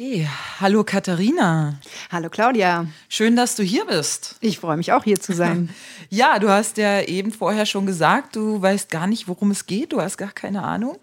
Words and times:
Hey, 0.00 0.28
hallo 0.60 0.84
Katharina. 0.84 1.80
Hallo 2.12 2.30
Claudia. 2.30 2.86
Schön, 3.08 3.34
dass 3.34 3.56
du 3.56 3.64
hier 3.64 3.84
bist. 3.84 4.36
Ich 4.40 4.60
freue 4.60 4.76
mich 4.76 4.92
auch 4.92 5.02
hier 5.02 5.18
zu 5.18 5.32
sein. 5.32 5.70
ja, 6.08 6.38
du 6.38 6.48
hast 6.48 6.76
ja 6.76 7.02
eben 7.02 7.32
vorher 7.32 7.66
schon 7.66 7.84
gesagt, 7.84 8.36
du 8.36 8.62
weißt 8.62 8.92
gar 8.92 9.08
nicht, 9.08 9.26
worum 9.26 9.50
es 9.50 9.66
geht, 9.66 9.92
du 9.92 10.00
hast 10.00 10.16
gar 10.16 10.30
keine 10.30 10.62
Ahnung. 10.62 10.98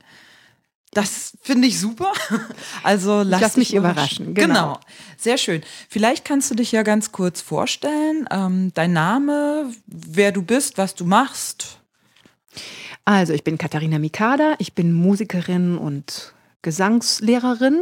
Das 0.93 1.33
finde 1.41 1.67
ich 1.67 1.77
super. 1.77 2.13
Also 2.83 3.21
lass, 3.21 3.41
lass 3.41 3.57
mich 3.57 3.73
überraschen. 3.73 4.33
Genau. 4.33 4.47
genau. 4.47 4.79
Sehr 5.17 5.37
schön. 5.37 5.61
Vielleicht 5.89 6.23
kannst 6.23 6.49
du 6.51 6.55
dich 6.55 6.71
ja 6.71 6.83
ganz 6.83 7.11
kurz 7.11 7.41
vorstellen. 7.41 8.29
Ähm, 8.31 8.71
dein 8.75 8.93
Name, 8.93 9.73
wer 9.87 10.31
du 10.31 10.41
bist, 10.41 10.77
was 10.77 10.95
du 10.95 11.03
machst. 11.03 11.79
Also 13.03 13.33
ich 13.33 13.43
bin 13.43 13.57
Katharina 13.57 13.99
Mikada. 13.99 14.55
Ich 14.59 14.73
bin 14.73 14.93
Musikerin 14.93 15.77
und 15.77 16.33
Gesangslehrerin 16.61 17.81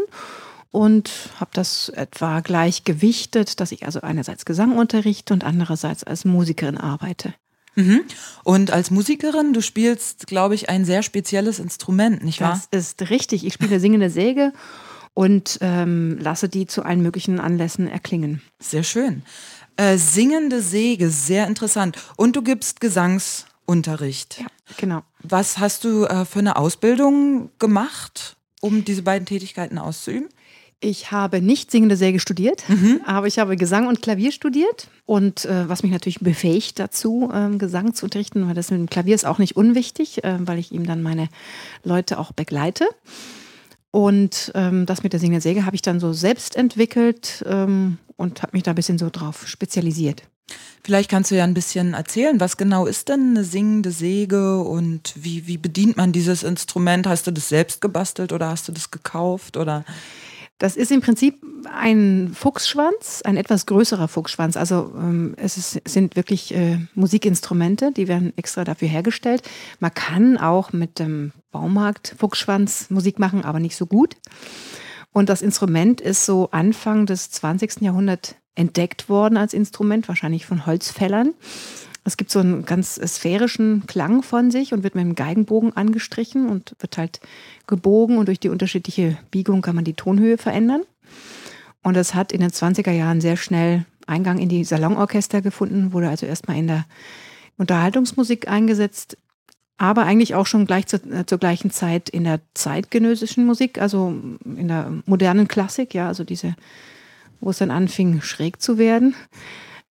und 0.74 1.12
habe 1.40 1.52
das 1.54 1.90
etwa 1.90 2.40
gleich 2.40 2.84
gewichtet, 2.84 3.59
dass 3.59 3.72
ich 3.72 3.86
also 3.86 4.02
einerseits 4.02 4.44
Gesang 4.44 4.76
unterrichte 4.76 5.31
und 5.31 5.44
andererseits 5.44 6.04
als 6.04 6.26
Musikerin 6.26 6.80
arbeite. 6.80 7.36
Mhm. 7.76 8.02
Und 8.44 8.72
als 8.72 8.90
Musikerin, 8.90 9.54
du 9.54 9.62
spielst, 9.62 10.26
glaube 10.26 10.55
ich, 10.55 10.70
ein 10.70 10.84
sehr 10.84 11.04
spezielles 11.04 11.59
Instrument, 11.59 12.23
nicht 12.23 12.41
wahr? 12.41 12.59
Das 12.72 12.88
ist 12.88 13.09
richtig. 13.12 13.45
Ich 13.45 13.54
spiele 13.54 13.80
singende 13.80 14.09
Säge 14.09 14.52
und 15.14 15.59
ähm, 15.62 16.17
lasse 16.20 16.50
die 16.50 16.66
zu 16.66 16.81
allen 16.81 17.03
möglichen 17.03 17.40
Anlässen 17.40 17.88
erklingen. 17.88 18.42
Sehr 18.59 18.84
schön. 18.84 19.22
Äh, 19.78 19.98
singende 19.98 20.59
Säge, 20.59 21.12
sehr 21.12 21.45
interessant. 21.45 21.98
Und 22.17 22.36
du 22.36 22.42
gibst 22.42 22.80
Gesangsunterricht. 22.81 24.40
Ja, 24.40 24.48
genau. 24.78 25.03
Was 25.22 25.59
hast 25.59 25.84
du 25.84 26.05
äh, 26.05 26.26
für 26.26 26.40
eine 26.40 26.55
Ausbildung 26.55 27.52
gemacht, 27.59 28.38
um 28.59 28.84
diese 28.84 29.03
beiden 29.03 29.28
Tätigkeiten 29.28 29.78
auszuüben? 29.78 30.30
Ich 30.84 31.12
habe 31.12 31.42
nicht 31.42 31.72
singende 31.72 31.96
Säge 31.96 32.20
studiert, 32.20 32.68
mhm. 32.68 33.00
aber 33.05 33.26
ich 33.26 33.40
habe 33.40 33.55
Gesang 33.55 33.88
und 33.88 34.02
Klavier 34.02 34.34
studiert. 34.34 34.90
Und 35.06 35.45
äh, 35.45 35.70
was 35.70 35.81
mich 35.81 35.94
natürlich 35.94 36.20
befähigt 36.20 36.78
dazu, 36.78 37.31
äh, 37.34 37.56
Gesang 37.58 37.94
zu 37.94 38.06
unterrichten, 38.06 38.45
weil 38.48 38.53
das 38.53 38.70
mit 38.70 38.81
dem 38.81 38.90
Klavier 38.90 39.16
ist 39.16 39.25
auch 39.25 39.38
nicht 39.38 39.56
unwichtig, 39.56 40.25
äh, 40.25 40.38
weil 40.42 40.59
ich 40.59 40.73
ihm 40.73 40.86
dann 40.86 41.02
meine 41.02 41.30
Leute 41.86 42.20
auch 42.20 42.34
begleite. 42.34 42.86
Und 43.92 44.52
ähm, 44.56 44.86
das 44.86 45.03
mit 45.03 45.14
der 45.14 45.22
singenden 45.22 45.42
Säge 45.42 45.66
habe 45.66 45.75
ich 45.75 45.81
dann 45.81 46.02
so 46.02 46.12
selbst 46.12 46.58
entwickelt 46.58 47.45
ähm, 47.47 47.97
und 48.18 48.42
habe 48.42 48.52
mich 48.52 48.64
da 48.64 48.72
ein 48.72 48.75
bisschen 48.75 48.97
so 48.97 49.09
drauf 49.09 49.47
spezialisiert. 49.47 50.23
Vielleicht 50.84 51.09
kannst 51.09 51.31
du 51.31 51.36
ja 51.36 51.45
ein 51.45 51.53
bisschen 51.53 51.94
erzählen, 51.94 52.42
was 52.42 52.58
genau 52.58 52.88
ist 52.88 53.08
denn 53.08 53.30
eine 53.30 53.45
singende 53.45 53.92
Säge 53.92 54.59
und 54.59 55.14
wie, 55.16 55.47
wie 55.47 55.58
bedient 55.58 55.95
man 55.95 56.12
dieses 56.12 56.44
Instrument? 56.44 57.08
Hast 57.08 57.25
du 57.25 57.31
das 57.31 57.47
selbst 57.47 57.80
gebastelt 57.80 58.34
oder 58.34 58.50
hast 58.50 58.68
du 58.68 58.73
das 58.73 58.92
gekauft 58.92 59.56
oder? 59.56 59.86
Das 60.59 60.76
ist 60.76 60.92
im 60.92 61.02
Prinzip 61.02 61.44
ein 61.72 62.32
Fuchsschwanz, 62.34 63.22
ein 63.26 63.38
etwas 63.38 63.66
größerer 63.66 64.08
Fuchsschwanz. 64.08 64.56
Also 64.56 64.94
ähm, 64.96 65.34
es 65.38 65.58
ist, 65.58 65.82
sind 65.88 66.16
wirklich 66.16 66.54
äh, 66.54 66.80
Musikinstrumente, 66.94 67.92
die 67.92 68.08
werden 68.08 68.34
extra 68.38 68.64
dafür 68.64 68.88
hergestellt. 68.88 69.42
Man 69.80 69.94
kann 69.94 70.38
auch 70.38 70.72
mit 70.72 71.00
dem 71.00 71.31
Baumarkt 71.52 72.16
Fuchsschwanz 72.18 72.90
Musik 72.90 73.20
machen, 73.20 73.44
aber 73.44 73.59
nicht 73.59 73.76
so 73.76 73.86
gut. 73.86 74.16
Und 75.12 75.30
das 75.30 75.42
Instrument 75.42 76.02
ist 76.02 76.26
so 76.26 76.50
Anfang 76.52 77.06
des 77.06 77.30
20. 77.31 77.81
Jahrhunderts 77.81 78.36
entdeckt 78.56 79.09
worden 79.09 79.38
als 79.38 79.54
Instrument, 79.54 80.08
wahrscheinlich 80.08 80.46
von 80.46 80.66
Holzfällern. 80.66 81.34
Es 82.06 82.18
gibt 82.18 82.32
so 82.32 82.40
einen 82.40 82.66
ganz 82.66 82.96
sphärischen 82.96 83.86
Klang 83.88 84.23
von 84.23 84.52
sich 84.52 84.73
und 84.73 84.84
wird 84.84 84.96
mit 84.96 85.06
dem 85.06 85.16
Geigenbogen 85.16 85.76
angestrichen 85.76 86.50
und 86.50 86.76
wird 86.80 86.98
halt 86.98 87.22
gebogen 87.66 88.18
und 88.18 88.28
durch 88.28 88.40
die 88.40 88.50
unterschiedliche 88.50 89.18
Biegung 89.32 89.62
kann 89.62 89.76
man 89.76 89.86
die 89.86 89.94
Tonhöhe 89.94 90.38
verändern. 90.38 90.84
Und 91.81 91.96
das 91.96 92.14
hat 92.14 92.31
in 92.31 92.42
den 92.42 92.50
20er 92.50 92.92
Jahren 92.92 93.22
sehr 93.22 93.38
schnell 93.38 93.86
Eingang 94.06 94.38
in 94.38 94.50
die 94.50 94.64
Salonorchester 94.64 95.42
gefunden, 95.42 95.94
wurde 95.94 96.09
also 96.09 96.26
erstmal 96.26 96.58
in 96.58 96.68
der 96.68 96.86
Unterhaltungsmusik 97.58 98.48
eingesetzt, 98.50 99.18
aber 99.78 100.03
eigentlich 100.03 100.36
auch 100.36 100.46
schon 100.46 100.66
gleich 100.66 100.88
zu, 100.88 100.97
äh, 100.97 101.25
zur 101.25 101.38
gleichen 101.38 101.72
Zeit 101.72 102.09
in 102.09 102.24
der 102.24 102.42
zeitgenössischen 102.53 103.46
Musik, 103.46 103.80
also 103.80 104.13
in 104.46 104.68
der 104.68 104.92
modernen 105.06 105.47
Klassik, 105.47 105.94
ja, 105.94 106.08
also 106.08 106.24
diese, 106.24 106.56
wo 107.40 107.50
es 107.50 107.58
dann 107.58 107.72
anfing, 107.72 108.22
schräg 108.22 108.62
zu 108.62 108.78
werden. 108.78 109.16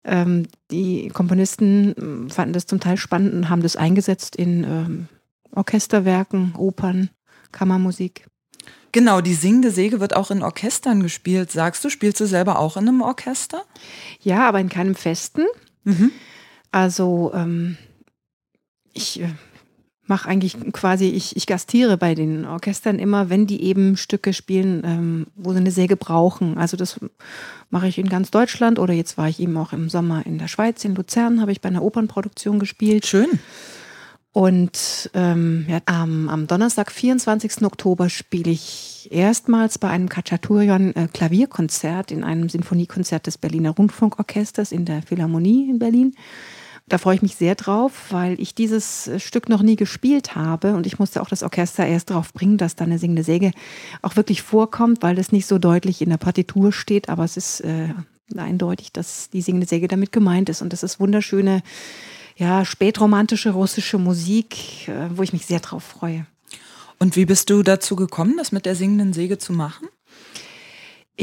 Ähm, 0.04 0.48
die 0.72 1.10
Komponisten 1.10 1.94
ähm, 1.98 2.30
fanden 2.30 2.54
das 2.54 2.66
zum 2.66 2.80
Teil 2.80 2.98
spannend 2.98 3.34
und 3.34 3.50
haben 3.50 3.62
das 3.62 3.76
eingesetzt 3.76 4.36
in 4.36 4.64
ähm, 4.64 5.08
Orchesterwerken, 5.54 6.56
Opern, 6.58 7.10
Kammermusik. 7.52 8.28
Genau, 8.92 9.22
die 9.22 9.36
singende 9.36 9.72
Säge 9.72 10.00
wird 10.00 10.16
auch 10.16 10.32
in 10.32 10.44
Orchestern 10.44 11.02
gespielt. 11.02 11.52
Sagst 11.52 11.84
du, 11.86 11.90
spielst 11.90 12.20
du 12.20 12.26
selber 12.26 12.60
auch 12.60 12.76
in 12.76 12.88
einem 12.88 13.02
Orchester? 13.02 13.64
Ja, 14.22 14.48
aber 14.48 14.60
in 14.60 14.70
keinem 14.70 14.96
festen. 14.96 15.46
Mhm. 15.84 16.12
Also 16.72 17.32
ähm, 17.34 17.78
ich 18.94 19.22
äh, 19.22 19.30
mache 20.06 20.28
eigentlich 20.28 20.58
quasi, 20.74 21.06
ich, 21.10 21.36
ich 21.36 21.46
gastiere 21.48 21.98
bei 21.98 22.16
den 22.16 22.46
Orchestern 22.46 23.00
immer, 23.00 23.30
wenn 23.30 23.48
die 23.48 23.64
eben 23.64 23.98
Stücke 23.98 24.34
spielen, 24.34 24.82
ähm, 24.86 25.28
wo 25.36 25.52
sie 25.52 25.60
eine 25.60 25.72
Säge 25.72 25.96
brauchen. 25.96 26.58
Also 26.58 26.76
das 26.76 27.00
mache 27.70 27.88
ich 27.88 27.98
in 27.98 28.10
ganz 28.10 28.32
Deutschland 28.32 28.80
oder 28.80 28.94
jetzt 28.94 29.18
war 29.18 29.30
ich 29.30 29.40
eben 29.40 29.56
auch 29.58 29.74
im 29.74 29.90
Sommer 29.90 30.26
in 30.26 30.38
der 30.38 30.48
Schweiz, 30.48 30.84
in 30.84 30.96
Luzern, 30.96 31.40
habe 31.40 31.52
ich 31.52 31.62
bei 31.62 31.70
einer 31.70 31.84
Opernproduktion 31.84 32.60
gespielt. 32.60 33.06
Schön. 33.06 33.40
Und 34.34 35.12
ähm, 35.14 35.66
ja, 35.68 35.80
am, 35.86 36.30
am 36.30 36.48
Donnerstag, 36.48 36.92
24. 36.92 37.64
Oktober, 37.64 38.10
spiele 38.10 38.52
ich 38.52 39.10
erstmals 39.12 39.78
bei 39.78 39.90
einem 39.90 40.08
Kachaturian 40.08 40.96
äh, 40.96 41.08
Klavierkonzert 41.14 42.12
in 42.12 42.24
einem 42.24 42.48
Sinfoniekonzert 42.48 43.28
des 43.28 43.38
Berliner 43.38 43.72
Rundfunkorchesters 43.72 44.72
in 44.72 44.86
der 44.86 45.02
Philharmonie 45.02 45.70
in 45.70 45.80
Berlin. 45.80 46.16
Da 46.92 46.98
freue 46.98 47.16
ich 47.16 47.22
mich 47.22 47.38
sehr 47.38 47.56
drauf, 47.56 48.08
weil 48.10 48.38
ich 48.38 48.54
dieses 48.54 49.08
äh, 49.08 49.18
Stück 49.18 49.48
noch 49.48 49.62
nie 49.62 49.78
gespielt 49.78 50.36
habe 50.36 50.74
und 50.74 50.86
ich 50.86 51.00
musste 51.00 51.22
auch 51.22 51.30
das 51.30 51.42
Orchester 51.42 51.88
erst 51.88 52.10
darauf 52.10 52.34
bringen, 52.34 52.58
dass 52.58 52.76
da 52.76 52.84
eine 52.84 53.00
singende 53.00 53.24
Säge 53.24 53.52
auch 54.02 54.18
wirklich 54.18 54.42
vorkommt, 54.42 55.02
weil 55.02 55.16
das 55.16 55.32
nicht 55.32 55.46
so 55.46 55.58
deutlich 55.58 56.02
in 56.02 56.10
der 56.10 56.18
Partitur 56.18 56.74
steht, 56.74 57.08
aber 57.08 57.24
es 57.24 57.38
ist 57.38 57.62
äh, 57.62 57.94
eindeutig, 58.36 58.92
dass 58.92 59.30
die 59.30 59.42
singende 59.42 59.68
Säge 59.68 59.88
damit 59.88 60.12
gemeint 60.12 60.50
ist 60.50 60.62
und 60.62 60.74
das 60.74 60.84
ist 60.84 61.00
wunderschöne, 61.00 61.64
ja, 62.36 62.66
spätromantische 62.66 63.52
russische 63.52 63.98
Musik, 63.98 64.90
äh, 64.90 65.08
wo 65.16 65.24
ich 65.24 65.32
mich 65.32 65.46
sehr 65.46 65.62
drauf 65.62 65.86
freue. 65.86 66.26
Und 67.00 67.16
wie 67.16 67.26
bist 67.26 67.50
du 67.50 67.64
dazu 67.64 67.96
gekommen, 67.96 68.36
das 68.36 68.52
mit 68.52 68.66
der 68.66 68.76
singenden 68.76 69.14
Säge 69.14 69.38
zu 69.38 69.54
machen? 69.54 69.88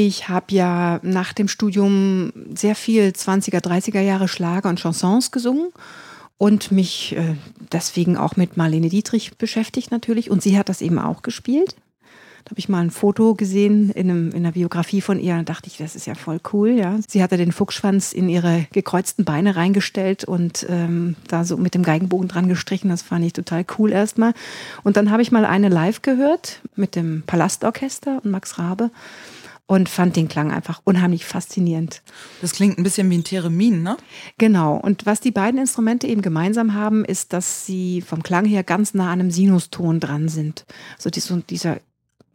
Ich 0.01 0.29
habe 0.29 0.55
ja 0.55 1.01
nach 1.03 1.33
dem 1.33 1.49
Studium 1.49 2.33
sehr 2.55 2.77
viel 2.77 3.09
20er, 3.09 3.59
30er 3.59 3.99
Jahre 3.99 4.29
Schlager 4.29 4.69
und 4.69 4.79
Chansons 4.79 5.33
gesungen 5.33 5.73
und 6.37 6.71
mich 6.71 7.17
äh, 7.17 7.35
deswegen 7.73 8.17
auch 8.17 8.37
mit 8.37 8.57
Marlene 8.57 8.91
Dietrich 8.91 9.37
beschäftigt 9.39 9.91
natürlich. 9.91 10.31
Und 10.31 10.41
sie 10.41 10.57
hat 10.57 10.69
das 10.69 10.83
eben 10.83 11.01
auch 11.01 11.23
gespielt. 11.23 11.75
Da 12.45 12.53
habe 12.53 12.61
ich 12.61 12.69
mal 12.69 12.81
ein 12.81 12.93
Foto 12.93 13.35
gesehen 13.35 13.91
in, 13.91 14.09
einem, 14.09 14.29
in 14.31 14.37
einer 14.37 14.53
Biografie 14.53 15.01
von 15.01 15.19
ihr. 15.19 15.35
Da 15.39 15.43
dachte 15.43 15.67
ich, 15.67 15.79
das 15.79 15.97
ist 15.97 16.07
ja 16.07 16.15
voll 16.15 16.39
cool. 16.53 16.71
Ja. 16.71 17.01
Sie 17.09 17.21
hatte 17.21 17.37
den 17.37 17.51
Fuchsschwanz 17.51 18.13
in 18.13 18.29
ihre 18.29 18.69
gekreuzten 18.71 19.25
Beine 19.25 19.57
reingestellt 19.57 20.23
und 20.23 20.65
ähm, 20.69 21.17
da 21.27 21.43
so 21.43 21.57
mit 21.57 21.75
dem 21.75 21.83
Geigenbogen 21.83 22.29
dran 22.29 22.49
gestrichen. 22.49 22.89
Das 22.89 23.03
fand 23.03 23.25
ich 23.25 23.33
total 23.33 23.67
cool 23.77 23.91
erstmal. 23.91 24.33
Und 24.85 24.97
dann 24.97 25.11
habe 25.11 25.23
ich 25.23 25.33
mal 25.33 25.45
eine 25.45 25.69
live 25.69 26.03
gehört 26.03 26.61
mit 26.77 26.95
dem 26.95 27.25
Palastorchester 27.27 28.21
und 28.23 28.31
Max 28.31 28.61
Rabe 28.61 28.93
und 29.69 29.91
fand 29.91 30.17
den 30.17 30.29
Klang 30.29 30.51
einfach 30.51 30.81
unheimlich 30.85 31.27
faszinierend. 31.27 32.03
Das 32.41 32.53
klingt 32.53 32.79
ein 32.79 32.83
bisschen 32.83 33.09
wie 33.11 33.19
ein 33.19 33.25
Theremin, 33.25 33.83
ne? 33.83 33.99
Genau. 34.39 34.77
Und 34.77 35.05
was 35.05 35.21
die 35.21 35.31
beiden 35.31 35.61
Instrumente 35.61 36.07
eben 36.07 36.23
gemeinsam 36.23 36.73
haben, 36.73 37.05
ist, 37.05 37.35
dass 37.35 37.67
sie 37.67 38.01
vom 38.01 38.23
Klang 38.23 38.47
her 38.47 38.65
ganz 38.65 38.95
nah 38.95 39.13
an 39.13 39.21
einem 39.21 39.31
Sinuston 39.31 40.01
dran 40.01 40.31
sind. 40.31 40.65
Also 40.97 41.11
dieser 41.11 41.81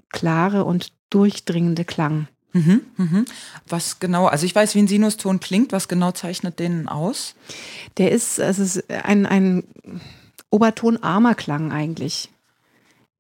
klare 0.10 0.64
und 0.64 0.94
durchdringende 1.10 1.86
Klang. 1.86 2.28
Mhm, 2.54 2.82
mhm. 2.98 3.26
Was 3.68 4.00
genau, 4.00 4.28
also 4.28 4.46
ich 4.46 4.54
weiß, 4.54 4.76
wie 4.76 4.80
ein 4.80 4.88
Sinuston 4.88 5.40
klingt, 5.40 5.72
was 5.72 5.88
genau 5.88 6.12
zeichnet 6.12 6.60
den 6.60 6.88
aus? 6.88 7.34
Der 7.98 8.12
ist, 8.12 8.38
es 8.38 8.60
ist 8.60 8.92
ein, 8.92 9.26
ein 9.26 9.64
obertonarmer 10.52 11.34
Klang 11.34 11.72
eigentlich 11.72 12.30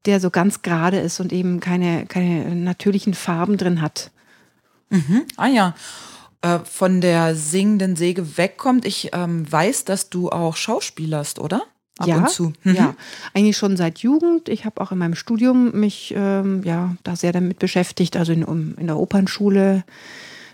der 0.06 0.20
so 0.20 0.30
ganz 0.30 0.62
gerade 0.62 1.00
ist 1.00 1.20
und 1.20 1.32
eben 1.32 1.60
keine, 1.60 2.06
keine 2.06 2.56
natürlichen 2.56 3.14
Farben 3.14 3.58
drin 3.58 3.82
hat. 3.82 4.12
Mhm. 4.90 5.24
Ah 5.38 5.48
ja. 5.48 5.76
Äh, 6.42 6.60
von 6.60 7.02
der 7.02 7.36
singenden 7.36 7.96
Säge 7.96 8.38
wegkommt. 8.38 8.86
Ich 8.86 9.12
ähm, 9.14 9.50
weiß, 9.50 9.86
dass 9.86 10.10
du 10.10 10.30
auch 10.30 10.56
schauspielerst, 10.56 11.40
oder? 11.40 11.64
Ab 12.00 12.08
ja, 12.08 12.18
und 12.18 12.30
zu. 12.30 12.54
Mhm. 12.64 12.76
Ja, 12.76 12.96
eigentlich 13.34 13.56
schon 13.56 13.78
seit 13.78 14.00
Jugend. 14.00 14.50
Ich 14.50 14.66
habe 14.66 14.82
auch 14.82 14.92
in 14.92 14.98
meinem 14.98 15.16
Studium 15.16 15.72
mich 15.80 16.14
ähm, 16.18 16.62
ja 16.64 16.96
da 17.04 17.16
sehr 17.16 17.32
damit 17.32 17.60
beschäftigt, 17.60 18.18
also 18.18 18.34
in, 18.34 18.76
in 18.78 18.88
der 18.88 18.98
Opernschule 18.98 19.84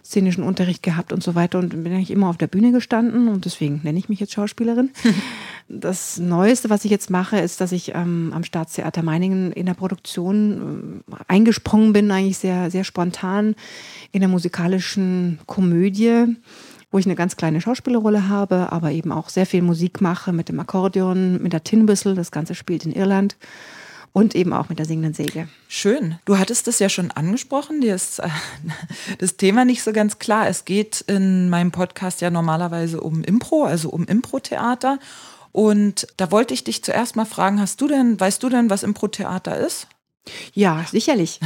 szenischen 0.03 0.43
Unterricht 0.43 0.83
gehabt 0.83 1.13
und 1.13 1.23
so 1.23 1.35
weiter 1.35 1.59
und 1.59 1.69
bin 1.69 1.93
eigentlich 1.93 2.11
immer 2.11 2.29
auf 2.29 2.37
der 2.37 2.47
Bühne 2.47 2.71
gestanden 2.71 3.27
und 3.27 3.45
deswegen 3.45 3.81
nenne 3.83 3.99
ich 3.99 4.09
mich 4.09 4.19
jetzt 4.19 4.33
Schauspielerin. 4.33 4.89
das 5.69 6.17
Neueste, 6.17 6.69
was 6.69 6.83
ich 6.83 6.91
jetzt 6.91 7.09
mache, 7.09 7.39
ist, 7.39 7.61
dass 7.61 7.71
ich 7.71 7.93
ähm, 7.93 8.31
am 8.33 8.43
Staatstheater 8.43 9.03
Meiningen 9.03 9.51
in 9.51 9.67
der 9.67 9.75
Produktion 9.75 11.03
äh, 11.11 11.15
eingesprungen 11.27 11.93
bin, 11.93 12.11
eigentlich 12.11 12.39
sehr, 12.39 12.71
sehr 12.71 12.83
spontan 12.83 13.55
in 14.11 14.21
der 14.21 14.29
musikalischen 14.29 15.39
Komödie, 15.45 16.25
wo 16.91 16.97
ich 16.97 17.05
eine 17.05 17.15
ganz 17.15 17.37
kleine 17.37 17.61
Schauspielerrolle 17.61 18.27
habe, 18.27 18.71
aber 18.71 18.91
eben 18.91 19.11
auch 19.11 19.29
sehr 19.29 19.45
viel 19.45 19.61
Musik 19.61 20.01
mache 20.01 20.33
mit 20.33 20.49
dem 20.49 20.59
Akkordeon, 20.59 21.41
mit 21.41 21.53
der 21.53 21.63
Tin 21.63 21.87
Whistle. 21.87 22.15
Das 22.15 22.31
Ganze 22.31 22.55
spielt 22.55 22.85
in 22.85 22.91
Irland 22.91 23.37
und 24.11 24.33
eben 24.33 24.53
auch 24.53 24.69
mit 24.69 24.79
der 24.79 24.87
singenden 24.87 25.13
Säge. 25.13 25.47
Schön. 25.67 26.17
Du 26.25 26.39
hattest 26.39 26.67
es 26.67 26.79
ja 26.79 26.89
schon 26.89 27.11
angesprochen. 27.11 27.81
Dir 27.81 27.93
ist 27.93 28.19
äh, 28.19 28.29
das 29.19 29.37
Thema 29.37 29.65
nicht 29.65 29.83
so 29.83 29.93
ganz 29.93 30.17
klar. 30.17 30.47
Es 30.47 30.65
geht 30.65 31.01
in 31.01 31.49
meinem 31.49 31.71
Podcast 31.71 32.21
ja 32.21 32.31
normalerweise 32.31 33.01
um 33.01 33.23
Impro, 33.23 33.65
also 33.65 33.89
um 33.89 34.05
Impro-Theater. 34.05 34.97
Und 35.51 36.07
da 36.17 36.31
wollte 36.31 36.53
ich 36.53 36.63
dich 36.63 36.83
zuerst 36.83 37.15
mal 37.15 37.25
fragen, 37.25 37.59
hast 37.59 37.81
du 37.81 37.87
denn, 37.87 38.19
weißt 38.19 38.41
du 38.43 38.49
denn, 38.49 38.69
was 38.69 38.83
Impro-Theater 38.83 39.57
ist? 39.57 39.87
Ja, 40.53 40.85
sicherlich. 40.89 41.39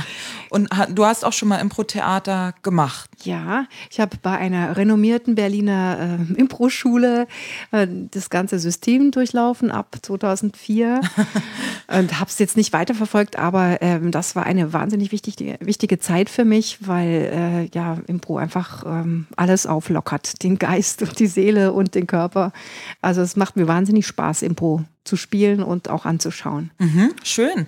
Und 0.49 0.69
du 0.89 1.05
hast 1.05 1.25
auch 1.25 1.33
schon 1.33 1.49
mal 1.49 1.59
Impro-Theater 1.59 2.53
gemacht. 2.63 3.09
Ja, 3.23 3.65
ich 3.89 3.99
habe 3.99 4.17
bei 4.21 4.37
einer 4.37 4.75
renommierten 4.77 5.35
Berliner 5.35 6.19
äh, 6.29 6.33
Impro-Schule 6.33 7.27
äh, 7.71 7.87
das 8.11 8.29
ganze 8.29 8.59
System 8.59 9.11
durchlaufen 9.11 9.71
ab 9.71 9.95
2004 10.01 11.01
und 11.87 12.19
habe 12.19 12.29
es 12.29 12.39
jetzt 12.39 12.57
nicht 12.57 12.73
weiterverfolgt, 12.73 13.37
aber 13.37 13.81
ähm, 13.81 14.11
das 14.11 14.35
war 14.35 14.45
eine 14.45 14.73
wahnsinnig 14.73 15.11
wichtige, 15.11 15.57
wichtige 15.59 15.99
Zeit 15.99 16.29
für 16.29 16.45
mich, 16.45 16.79
weil 16.87 17.69
äh, 17.71 17.77
ja 17.77 17.97
Impro 18.07 18.37
einfach 18.37 18.83
ähm, 18.85 19.27
alles 19.37 19.65
auflockert, 19.65 20.43
den 20.43 20.59
Geist 20.59 21.01
und 21.01 21.19
die 21.19 21.27
Seele 21.27 21.73
und 21.73 21.95
den 21.95 22.07
Körper. 22.07 22.51
Also 23.01 23.21
es 23.21 23.35
macht 23.35 23.55
mir 23.55 23.67
wahnsinnig 23.67 24.05
Spaß, 24.05 24.41
Impro 24.41 24.83
zu 25.03 25.15
spielen 25.15 25.63
und 25.63 25.89
auch 25.89 26.05
anzuschauen. 26.05 26.71
Mhm, 26.79 27.13
schön. 27.23 27.67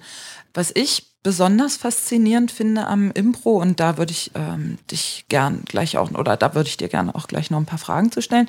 Was 0.54 0.72
ich 0.74 1.16
besonders 1.26 1.76
faszinierend 1.76 2.52
finde 2.52 2.86
am 2.86 3.12
Impro, 3.12 3.60
und 3.60 3.80
da 3.80 3.98
würde 3.98 4.12
ich 4.12 4.32
ähm, 4.36 4.78
dich 4.92 5.26
gern 5.28 5.64
gleich 5.66 5.98
auch, 5.98 6.12
oder 6.12 6.38
da 6.38 6.54
würde 6.54 6.70
ich 6.70 6.78
dir 6.78 6.88
gerne 6.88 7.16
auch 7.16 7.28
gleich 7.28 7.50
noch 7.50 7.58
ein 7.58 7.66
paar 7.66 7.80
Fragen 7.80 8.12
zu 8.12 8.22
stellen, 8.22 8.48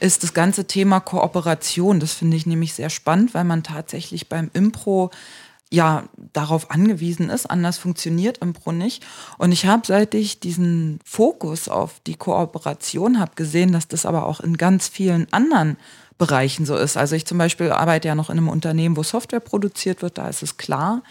ist 0.00 0.22
das 0.22 0.32
ganze 0.32 0.64
Thema 0.64 1.00
Kooperation. 1.00 2.00
Das 2.00 2.14
finde 2.14 2.38
ich 2.38 2.46
nämlich 2.46 2.72
sehr 2.72 2.88
spannend, 2.88 3.34
weil 3.34 3.44
man 3.44 3.62
tatsächlich 3.62 4.30
beim 4.30 4.50
Impro 4.54 5.10
ja 5.70 6.04
darauf 6.32 6.70
angewiesen 6.70 7.28
ist. 7.28 7.50
Anders 7.50 7.76
funktioniert 7.76 8.38
Impro 8.38 8.72
nicht. 8.72 9.04
Und 9.36 9.52
ich 9.52 9.66
habe, 9.66 9.82
seit 9.86 10.14
ich 10.14 10.40
diesen 10.40 11.00
Fokus 11.04 11.68
auf 11.68 12.00
die 12.06 12.14
Kooperation 12.14 13.18
habe, 13.18 13.32
gesehen, 13.34 13.72
dass 13.72 13.86
das 13.86 14.06
aber 14.06 14.24
auch 14.24 14.40
in 14.40 14.56
ganz 14.56 14.88
vielen 14.88 15.30
anderen 15.30 15.76
Bereichen 16.18 16.64
so 16.64 16.76
ist. 16.76 16.96
Also 16.96 17.16
ich 17.16 17.26
zum 17.26 17.38
Beispiel 17.38 17.70
arbeite 17.72 18.08
ja 18.08 18.14
noch 18.14 18.30
in 18.30 18.38
einem 18.38 18.48
Unternehmen, 18.48 18.96
wo 18.96 19.02
Software 19.02 19.40
produziert 19.40 20.02
wird. 20.02 20.18
Da 20.18 20.28
ist 20.28 20.42
es 20.42 20.56
klar, 20.56 21.02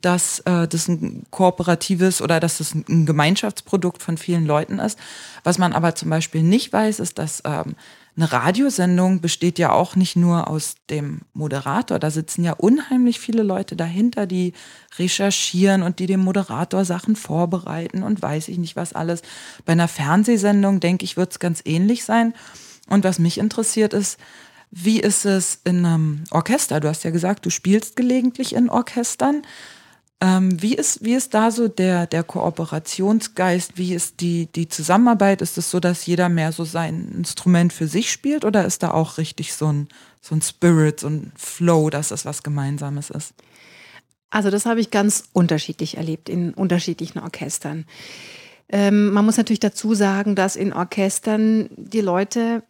dass 0.00 0.40
äh, 0.40 0.68
das 0.68 0.88
ein 0.88 1.24
kooperatives 1.30 2.20
oder 2.20 2.40
dass 2.40 2.58
das 2.58 2.74
ein 2.74 3.06
Gemeinschaftsprodukt 3.06 4.02
von 4.02 4.18
vielen 4.18 4.46
Leuten 4.46 4.78
ist. 4.78 4.98
Was 5.44 5.58
man 5.58 5.72
aber 5.72 5.94
zum 5.94 6.10
Beispiel 6.10 6.42
nicht 6.42 6.72
weiß, 6.72 7.00
ist, 7.00 7.18
dass 7.18 7.42
ähm, 7.44 7.74
eine 8.16 8.32
Radiosendung 8.32 9.20
besteht 9.20 9.58
ja 9.58 9.72
auch 9.72 9.96
nicht 9.96 10.16
nur 10.16 10.48
aus 10.48 10.74
dem 10.90 11.20
Moderator. 11.32 11.98
Da 11.98 12.10
sitzen 12.10 12.44
ja 12.44 12.52
unheimlich 12.52 13.20
viele 13.20 13.42
Leute 13.42 13.76
dahinter, 13.76 14.26
die 14.26 14.52
recherchieren 14.98 15.82
und 15.82 16.00
die 16.00 16.06
dem 16.06 16.20
Moderator 16.20 16.84
Sachen 16.84 17.16
vorbereiten 17.16 18.02
und 18.02 18.20
weiß 18.20 18.48
ich 18.48 18.58
nicht 18.58 18.76
was 18.76 18.92
alles. 18.92 19.22
Bei 19.64 19.72
einer 19.72 19.88
Fernsehsendung, 19.88 20.80
denke 20.80 21.04
ich, 21.04 21.16
wird 21.16 21.32
es 21.32 21.38
ganz 21.38 21.62
ähnlich 21.64 22.04
sein. 22.04 22.34
Und 22.88 23.04
was 23.04 23.20
mich 23.20 23.38
interessiert 23.38 23.94
ist, 23.94 24.18
wie 24.70 25.00
ist 25.00 25.24
es 25.24 25.60
in 25.64 25.84
einem 25.84 26.24
Orchester? 26.30 26.80
Du 26.80 26.88
hast 26.88 27.02
ja 27.04 27.10
gesagt, 27.10 27.44
du 27.44 27.50
spielst 27.50 27.96
gelegentlich 27.96 28.54
in 28.54 28.70
Orchestern. 28.70 29.42
Ähm, 30.20 30.60
wie, 30.62 30.74
ist, 30.74 31.02
wie 31.02 31.14
ist 31.14 31.34
da 31.34 31.50
so 31.50 31.66
der, 31.66 32.06
der 32.06 32.22
Kooperationsgeist? 32.22 33.78
Wie 33.78 33.94
ist 33.94 34.20
die, 34.20 34.46
die 34.46 34.68
Zusammenarbeit? 34.68 35.42
Ist 35.42 35.58
es 35.58 35.70
so, 35.70 35.80
dass 35.80 36.06
jeder 36.06 36.28
mehr 36.28 36.52
so 36.52 36.64
sein 36.64 37.10
Instrument 37.16 37.72
für 37.72 37.88
sich 37.88 38.12
spielt 38.12 38.44
oder 38.44 38.64
ist 38.64 38.82
da 38.82 38.90
auch 38.90 39.18
richtig 39.18 39.54
so 39.54 39.72
ein, 39.72 39.88
so 40.20 40.34
ein 40.34 40.42
Spirit, 40.42 41.00
so 41.00 41.08
ein 41.08 41.32
Flow, 41.36 41.90
dass 41.90 42.08
das 42.08 42.24
was 42.24 42.42
Gemeinsames 42.42 43.10
ist? 43.10 43.34
Also 44.28 44.50
das 44.50 44.66
habe 44.66 44.80
ich 44.80 44.90
ganz 44.90 45.24
unterschiedlich 45.32 45.96
erlebt 45.96 46.28
in 46.28 46.54
unterschiedlichen 46.54 47.18
Orchestern. 47.18 47.86
Ähm, 48.68 49.10
man 49.12 49.24
muss 49.24 49.36
natürlich 49.36 49.58
dazu 49.58 49.94
sagen, 49.94 50.36
dass 50.36 50.54
in 50.54 50.72
Orchestern 50.72 51.70
die 51.76 52.02
Leute 52.02 52.62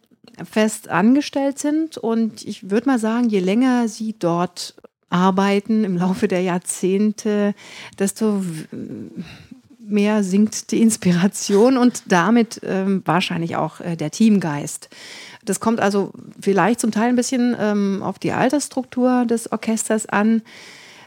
fest 0.49 0.89
angestellt 0.89 1.59
sind 1.59 1.97
und 1.97 2.43
ich 2.43 2.69
würde 2.69 2.87
mal 2.87 2.99
sagen, 2.99 3.29
je 3.29 3.39
länger 3.39 3.87
sie 3.87 4.15
dort 4.17 4.75
arbeiten 5.09 5.83
im 5.83 5.97
Laufe 5.97 6.27
der 6.27 6.41
Jahrzehnte, 6.41 7.53
desto 7.99 8.43
mehr 9.79 10.23
sinkt 10.23 10.71
die 10.71 10.81
Inspiration 10.81 11.77
und 11.77 12.03
damit 12.07 12.61
ähm, 12.63 13.01
wahrscheinlich 13.05 13.57
auch 13.57 13.81
äh, 13.81 13.97
der 13.97 14.09
Teamgeist. 14.09 14.89
Das 15.43 15.59
kommt 15.59 15.79
also 15.79 16.11
vielleicht 16.39 16.79
zum 16.79 16.91
Teil 16.91 17.09
ein 17.09 17.15
bisschen 17.15 17.55
ähm, 17.59 18.01
auf 18.03 18.17
die 18.17 18.31
Altersstruktur 18.31 19.25
des 19.25 19.51
Orchesters 19.51 20.05
an. 20.05 20.43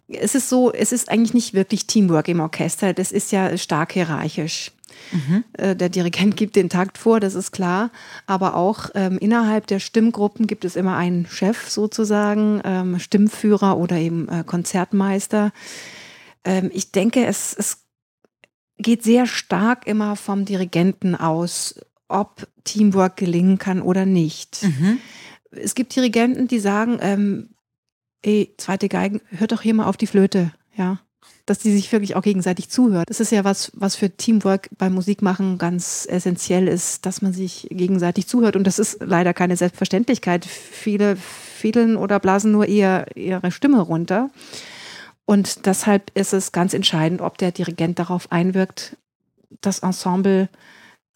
Es 0.09 0.35
ist 0.35 0.51
so, 0.51 0.71
es 0.73 0.93
ist 0.93 1.09
eigentlich 1.09 1.35
nicht 1.35 1.55
wirklich 1.55 1.87
Teamwork 1.87 2.29
im 2.29 2.41
Orchester. 2.41 2.93
Das 2.93 3.11
ist 3.11 3.33
ja 3.33 3.57
stark 3.57 3.93
hierarchisch. 3.93 4.71
Mhm. 5.13 5.45
Der 5.59 5.89
Dirigent 5.89 6.37
gibt 6.37 6.57
den 6.57 6.69
Takt 6.69 6.99
vor, 6.99 7.21
das 7.21 7.35
ist 7.35 7.53
klar. 7.53 7.91
Aber 8.27 8.57
auch 8.57 8.91
ähm, 8.95 9.19
innerhalb 9.19 9.67
der 9.67 9.81
Stimmgruppen 9.81 10.47
gibt 10.47 10.65
es 10.65 10.77
immer 10.77 10.97
einen 10.97 11.27
Chef 11.27 11.69
sozusagen, 11.69 12.61
ähm, 12.65 12.99
Stimmführer 12.99 13.77
oder 13.77 13.97
eben 13.97 14.29
äh, 14.29 14.45
Konzertmeister. 14.45 15.53
Ähm, 16.45 16.71
ich 16.73 16.93
denke, 16.93 17.25
es, 17.27 17.55
es 17.55 17.85
geht 18.79 19.03
sehr 19.03 19.27
stark 19.27 19.87
immer 19.87 20.17
vom 20.17 20.45
Dirigenten 20.45 21.15
aus, 21.15 21.75
ob 22.09 22.47
Teamwork 22.65 23.17
gelingen 23.17 23.59
kann 23.59 23.83
oder 23.83 24.07
nicht. 24.07 24.63
Mhm. 24.63 24.99
Es 25.51 25.75
gibt 25.75 25.95
Dirigenten, 25.95 26.49
die 26.49 26.59
sagen, 26.59 26.99
ähm, 27.01 27.51
ey, 28.23 28.55
zweite 28.59 28.89
Geigen, 28.89 29.21
hört 29.31 29.53
doch 29.53 29.63
hier 29.63 29.75
mal 29.75 29.87
auf 29.87 29.97
die 29.97 30.07
Flöte, 30.07 30.53
ja 30.77 31.01
dass 31.47 31.59
die 31.59 31.73
sich 31.73 31.93
wirklich 31.93 32.17
auch 32.17 32.23
gegenseitig 32.23 32.71
zuhört. 32.71 33.11
Das 33.11 33.21
ist 33.21 33.31
ja 33.31 33.45
was, 33.45 33.71
was 33.75 33.97
für 33.97 34.11
Teamwork 34.11 34.71
beim 34.79 34.95
Musikmachen 34.95 35.59
ganz 35.59 36.07
essentiell 36.11 36.69
ist, 36.69 37.05
dass 37.05 37.21
man 37.21 37.33
sich 37.33 37.69
gegenseitig 37.71 38.27
zuhört. 38.27 38.57
Und 38.57 38.67
das 38.67 38.79
ist 38.79 38.99
leider 39.05 39.35
keine 39.35 39.57
Selbstverständlichkeit. 39.57 40.47
Viele 40.47 41.17
fiedeln 41.17 41.97
oder 41.97 42.19
blasen 42.19 42.51
nur 42.51 42.67
eher 42.67 43.07
ihre 43.15 43.51
Stimme 43.51 43.81
runter. 43.81 44.31
Und 45.27 45.67
deshalb 45.67 46.11
ist 46.15 46.33
es 46.33 46.53
ganz 46.53 46.75
entscheidend, 46.75 47.21
ob 47.21 47.39
der 47.39 47.53
Dirigent 47.53 47.99
darauf 47.99 48.33
einwirkt, 48.33 48.97
das 49.61 49.81
Ensemble 49.81 50.49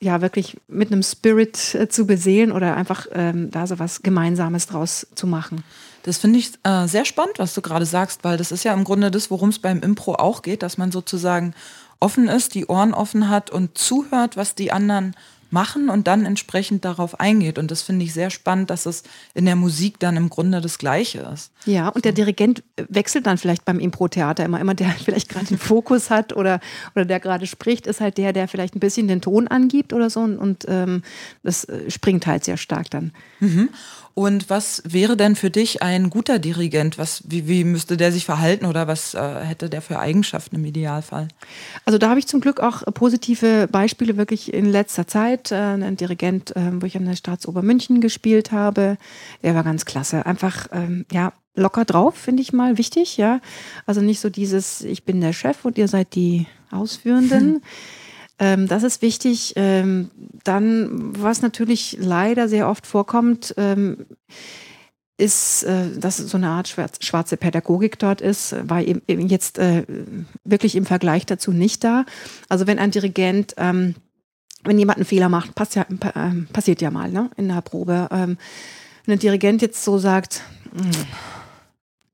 ja 0.00 0.20
wirklich 0.20 0.56
mit 0.68 0.92
einem 0.92 1.02
Spirit 1.02 1.74
äh, 1.74 1.88
zu 1.88 2.06
beseelen 2.06 2.52
oder 2.52 2.76
einfach 2.76 3.06
ähm, 3.12 3.50
da 3.50 3.66
so 3.66 3.78
was 3.78 4.02
Gemeinsames 4.02 4.66
draus 4.66 5.06
zu 5.14 5.26
machen. 5.26 5.64
Das 6.04 6.18
finde 6.18 6.38
ich 6.38 6.52
äh, 6.62 6.86
sehr 6.86 7.04
spannend, 7.04 7.38
was 7.38 7.54
du 7.54 7.62
gerade 7.62 7.84
sagst, 7.84 8.22
weil 8.22 8.36
das 8.36 8.52
ist 8.52 8.64
ja 8.64 8.72
im 8.72 8.84
Grunde 8.84 9.10
das, 9.10 9.30
worum 9.30 9.48
es 9.48 9.58
beim 9.58 9.80
Impro 9.80 10.14
auch 10.14 10.42
geht, 10.42 10.62
dass 10.62 10.78
man 10.78 10.92
sozusagen 10.92 11.54
offen 12.00 12.28
ist, 12.28 12.54
die 12.54 12.66
Ohren 12.66 12.94
offen 12.94 13.28
hat 13.28 13.50
und 13.50 13.76
zuhört, 13.76 14.36
was 14.36 14.54
die 14.54 14.72
anderen 14.72 15.16
machen 15.50 15.88
und 15.88 16.06
dann 16.06 16.26
entsprechend 16.26 16.84
darauf 16.84 17.20
eingeht. 17.20 17.58
Und 17.58 17.70
das 17.70 17.82
finde 17.82 18.04
ich 18.04 18.12
sehr 18.12 18.30
spannend, 18.30 18.70
dass 18.70 18.86
es 18.86 19.02
in 19.34 19.46
der 19.46 19.56
Musik 19.56 19.98
dann 19.98 20.16
im 20.16 20.28
Grunde 20.28 20.60
das 20.60 20.78
Gleiche 20.78 21.20
ist. 21.32 21.50
Ja, 21.64 21.88
und 21.88 22.04
der 22.04 22.12
Dirigent 22.12 22.62
wechselt 22.88 23.26
dann 23.26 23.38
vielleicht 23.38 23.64
beim 23.64 23.78
Impro-Theater 23.78 24.44
immer. 24.44 24.60
Immer 24.60 24.74
der 24.78 24.90
vielleicht 24.90 25.28
gerade 25.28 25.46
den 25.46 25.58
Fokus 25.58 26.10
hat 26.10 26.34
oder, 26.34 26.60
oder 26.94 27.04
der 27.04 27.20
gerade 27.20 27.46
spricht, 27.46 27.86
ist 27.86 28.00
halt 28.00 28.18
der, 28.18 28.32
der 28.32 28.48
vielleicht 28.48 28.76
ein 28.76 28.80
bisschen 28.80 29.08
den 29.08 29.20
Ton 29.20 29.48
angibt 29.48 29.92
oder 29.92 30.10
so. 30.10 30.20
Und, 30.20 30.38
und 30.38 30.64
ähm, 30.68 31.02
das 31.42 31.64
äh, 31.64 31.90
springt 31.90 32.26
halt 32.26 32.44
sehr 32.44 32.56
stark 32.56 32.90
dann. 32.90 33.12
Mhm. 33.40 33.70
Und 34.18 34.50
was 34.50 34.82
wäre 34.84 35.16
denn 35.16 35.36
für 35.36 35.48
dich 35.48 35.80
ein 35.80 36.10
guter 36.10 36.40
Dirigent? 36.40 36.98
Was, 36.98 37.22
wie, 37.28 37.46
wie 37.46 37.62
müsste 37.62 37.96
der 37.96 38.10
sich 38.10 38.24
verhalten 38.24 38.66
oder 38.66 38.88
was 38.88 39.14
äh, 39.14 39.44
hätte 39.44 39.70
der 39.70 39.80
für 39.80 40.00
Eigenschaften 40.00 40.56
im 40.56 40.64
Idealfall? 40.64 41.28
Also 41.84 41.98
da 41.98 42.10
habe 42.10 42.18
ich 42.18 42.26
zum 42.26 42.40
Glück 42.40 42.58
auch 42.58 42.82
positive 42.94 43.68
Beispiele 43.70 44.16
wirklich 44.16 44.52
in 44.52 44.66
letzter 44.66 45.06
Zeit. 45.06 45.52
Äh, 45.52 45.54
ein 45.54 45.96
Dirigent, 45.96 46.56
äh, 46.56 46.82
wo 46.82 46.84
ich 46.84 46.96
an 46.96 47.04
der 47.04 47.14
Staatsoper 47.14 47.62
München 47.62 48.00
gespielt 48.00 48.50
habe, 48.50 48.98
der 49.44 49.54
war 49.54 49.62
ganz 49.62 49.84
klasse. 49.84 50.26
Einfach, 50.26 50.66
ähm, 50.72 51.06
ja, 51.12 51.32
locker 51.54 51.84
drauf, 51.84 52.16
finde 52.16 52.42
ich 52.42 52.52
mal 52.52 52.76
wichtig, 52.76 53.18
ja. 53.18 53.40
Also 53.86 54.00
nicht 54.00 54.18
so 54.18 54.30
dieses, 54.30 54.80
ich 54.80 55.04
bin 55.04 55.20
der 55.20 55.32
Chef 55.32 55.64
und 55.64 55.78
ihr 55.78 55.86
seid 55.86 56.16
die 56.16 56.48
Ausführenden. 56.72 57.62
Ähm, 58.38 58.68
das 58.68 58.82
ist 58.82 59.02
wichtig. 59.02 59.54
Ähm, 59.56 60.10
dann, 60.44 61.12
was 61.20 61.42
natürlich 61.42 61.96
leider 62.00 62.48
sehr 62.48 62.68
oft 62.68 62.86
vorkommt, 62.86 63.54
ähm, 63.56 64.06
ist, 65.16 65.64
äh, 65.64 65.98
dass 65.98 66.18
so 66.18 66.36
eine 66.36 66.48
Art 66.48 66.68
schwarze 67.00 67.36
Pädagogik 67.36 67.98
dort 67.98 68.20
ist, 68.20 68.54
war 68.68 68.80
eben 68.80 69.28
jetzt 69.28 69.58
äh, 69.58 69.84
wirklich 70.44 70.76
im 70.76 70.86
Vergleich 70.86 71.26
dazu 71.26 71.50
nicht 71.50 71.82
da. 71.82 72.04
Also 72.48 72.66
wenn 72.68 72.78
ein 72.78 72.92
Dirigent, 72.92 73.54
ähm, 73.56 73.96
wenn 74.62 74.78
jemand 74.78 74.98
einen 74.98 75.06
Fehler 75.06 75.28
macht, 75.28 75.50
ja, 75.74 75.82
äh, 75.82 76.42
passiert 76.52 76.80
ja 76.80 76.90
mal 76.90 77.10
ne, 77.10 77.30
in 77.36 77.48
der 77.48 77.62
Probe. 77.62 78.08
Ähm, 78.12 78.38
wenn 79.04 79.14
ein 79.14 79.18
Dirigent 79.18 79.60
jetzt 79.60 79.82
so 79.82 79.98
sagt, 79.98 80.42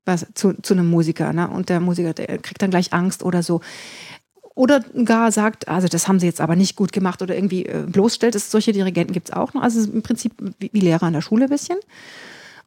was, 0.04 0.26
zu, 0.34 0.54
zu 0.62 0.74
einem 0.74 0.88
Musiker, 0.88 1.32
ne? 1.32 1.48
Und 1.48 1.68
der 1.68 1.80
Musiker, 1.80 2.12
der 2.12 2.38
kriegt 2.38 2.62
dann 2.62 2.70
gleich 2.70 2.92
Angst 2.92 3.22
oder 3.22 3.42
so. 3.42 3.60
Oder 4.56 4.80
gar 5.04 5.32
sagt, 5.32 5.66
also 5.66 5.88
das 5.88 6.06
haben 6.06 6.20
sie 6.20 6.26
jetzt 6.26 6.40
aber 6.40 6.54
nicht 6.54 6.76
gut 6.76 6.92
gemacht 6.92 7.22
oder 7.22 7.34
irgendwie 7.34 7.66
äh, 7.66 7.84
bloßstellt. 7.86 8.36
Das, 8.36 8.50
solche 8.50 8.72
Dirigenten 8.72 9.12
gibt 9.12 9.30
es 9.30 9.34
auch 9.34 9.52
noch. 9.52 9.62
Also 9.62 9.90
im 9.90 10.02
Prinzip 10.02 10.32
wie, 10.60 10.70
wie 10.72 10.80
Lehrer 10.80 11.04
an 11.04 11.12
der 11.12 11.22
Schule 11.22 11.44
ein 11.44 11.50
bisschen. 11.50 11.78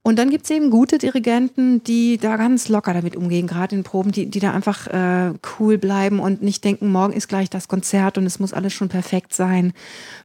Und 0.08 0.16
dann 0.16 0.30
gibt 0.30 0.46
es 0.46 0.52
eben 0.52 0.70
gute 0.70 1.00
Dirigenten, 1.00 1.84
die 1.84 2.18
da 2.18 2.38
ganz 2.38 2.70
locker 2.70 2.94
damit 2.94 3.18
umgehen, 3.18 3.46
gerade 3.46 3.76
in 3.76 3.84
Proben, 3.84 4.14
die, 4.14 4.28
die 4.28 4.40
da 4.40 4.54
einfach 4.54 4.88
äh, 4.88 5.34
cool 5.60 5.78
bleiben 5.78 6.22
und 6.22 6.42
nicht 6.42 6.64
denken, 6.64 6.94
morgen 6.94 7.12
ist 7.12 7.28
gleich 7.28 7.50
das 7.50 7.68
Konzert 7.68 8.18
und 8.18 8.26
es 8.26 8.40
muss 8.40 8.54
alles 8.54 8.72
schon 8.72 8.88
perfekt 8.88 9.34
sein. 9.34 9.74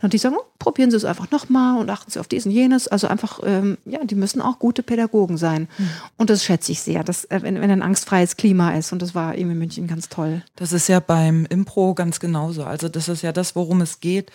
Und 0.01 0.13
die 0.13 0.19
sagen, 0.19 0.37
oh, 0.39 0.45
probieren 0.61 0.93
Sie 0.93 0.97
es 0.97 1.05
einfach 1.05 1.33
nochmal 1.33 1.81
und 1.81 1.91
achten 1.91 2.13
Sie 2.13 2.21
auf 2.21 2.29
dies 2.29 2.47
und 2.47 2.53
jenes. 2.53 2.87
Also 2.87 3.09
einfach, 3.09 3.41
ähm, 3.43 3.77
ja, 3.85 4.05
die 4.05 4.15
müssen 4.15 4.41
auch 4.41 4.61
gute 4.61 4.85
Pädagogen 4.85 5.37
sein. 5.37 5.67
Mhm. 5.77 5.91
Und 6.17 6.31
das 6.31 6.45
schätze 6.45 6.71
ich 6.71 6.81
sehr, 6.81 7.03
dass, 7.03 7.25
äh, 7.25 7.41
wenn, 7.43 7.61
wenn 7.61 7.73
ein 7.73 7.83
angstfreies 7.83 8.37
Klima 8.37 8.75
ist. 8.75 8.93
Und 8.93 9.03
das 9.03 9.17
war 9.17 9.35
eben 9.35 9.51
in 9.51 9.59
München 9.59 9.89
ganz 9.89 10.09
toll. 10.09 10.45
Das 10.55 10.73
ist 10.73 10.87
ja 10.87 11.01
beim 11.01 11.45
Impro 11.47 11.95
ganz 11.95 12.21
genauso. 12.21 12.63
Also 12.63 12.89
das 12.89 13.09
ist 13.09 13.23
ja 13.23 13.33
das, 13.33 13.57
worum 13.57 13.81
es 13.81 13.99
geht, 13.99 14.31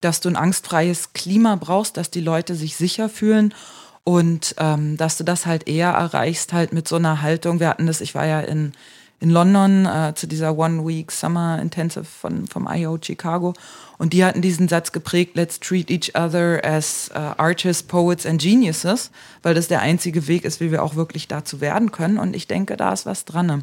dass 0.00 0.20
du 0.20 0.28
ein 0.28 0.36
angstfreies 0.36 1.12
Klima 1.12 1.56
brauchst, 1.56 1.96
dass 1.96 2.12
die 2.12 2.20
Leute 2.20 2.54
sich 2.54 2.76
sicher 2.76 3.08
fühlen 3.08 3.52
und 4.04 4.54
ähm, 4.58 4.96
dass 4.96 5.16
du 5.16 5.24
das 5.24 5.46
halt 5.46 5.68
eher 5.68 5.90
erreichst, 5.90 6.52
halt 6.52 6.72
mit 6.72 6.88
so 6.88 6.96
einer 6.96 7.22
Haltung. 7.22 7.60
Wir 7.60 7.68
hatten 7.68 7.86
das, 7.86 8.00
ich 8.00 8.14
war 8.14 8.26
ja 8.26 8.40
in, 8.40 8.72
in 9.20 9.30
London 9.30 9.86
äh, 9.86 10.14
zu 10.14 10.26
dieser 10.26 10.58
One 10.58 10.86
Week 10.86 11.12
Summer 11.12 11.60
Intensive 11.60 12.04
von, 12.04 12.46
vom 12.46 12.68
IO 12.68 12.98
Chicago 13.00 13.54
und 14.02 14.12
die 14.14 14.24
hatten 14.24 14.42
diesen 14.42 14.66
Satz 14.66 14.90
geprägt, 14.90 15.36
let's 15.36 15.60
treat 15.60 15.88
each 15.88 16.16
other 16.16 16.60
as 16.64 17.08
uh, 17.14 17.34
artists, 17.36 17.84
poets 17.84 18.26
and 18.26 18.42
geniuses, 18.42 19.12
weil 19.44 19.54
das 19.54 19.68
der 19.68 19.80
einzige 19.80 20.26
Weg 20.26 20.44
ist, 20.44 20.60
wie 20.60 20.72
wir 20.72 20.82
auch 20.82 20.96
wirklich 20.96 21.28
dazu 21.28 21.60
werden 21.60 21.92
können. 21.92 22.18
Und 22.18 22.34
ich 22.34 22.48
denke, 22.48 22.76
da 22.76 22.92
ist 22.92 23.06
was 23.06 23.24
dran. 23.24 23.62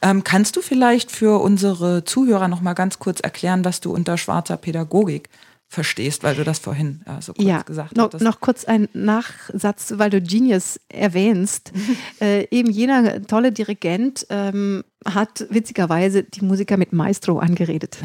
Ähm, 0.00 0.24
kannst 0.24 0.56
du 0.56 0.62
vielleicht 0.62 1.10
für 1.10 1.42
unsere 1.42 2.04
Zuhörer 2.04 2.48
noch 2.48 2.62
mal 2.62 2.72
ganz 2.72 2.98
kurz 2.98 3.20
erklären, 3.20 3.66
was 3.66 3.80
du 3.80 3.92
unter 3.92 4.16
schwarzer 4.16 4.56
Pädagogik 4.56 5.28
verstehst, 5.68 6.22
weil 6.22 6.34
du 6.34 6.44
das 6.44 6.58
vorhin 6.58 7.02
äh, 7.06 7.20
so 7.20 7.32
kurz 7.34 7.46
ja, 7.46 7.62
gesagt 7.62 7.96
noch, 7.96 8.12
hast. 8.12 8.22
Noch 8.22 8.40
kurz 8.40 8.64
ein 8.64 8.88
Nachsatz, 8.92 9.94
weil 9.96 10.10
du 10.10 10.20
Genius 10.20 10.80
erwähnst. 10.88 11.72
äh, 12.20 12.46
eben 12.50 12.70
jener 12.70 13.22
tolle 13.22 13.52
Dirigent 13.52 14.26
ähm, 14.30 14.84
hat 15.04 15.46
witzigerweise 15.50 16.22
die 16.22 16.44
Musiker 16.44 16.76
mit 16.76 16.92
Maestro 16.92 17.38
angeredet. 17.38 17.98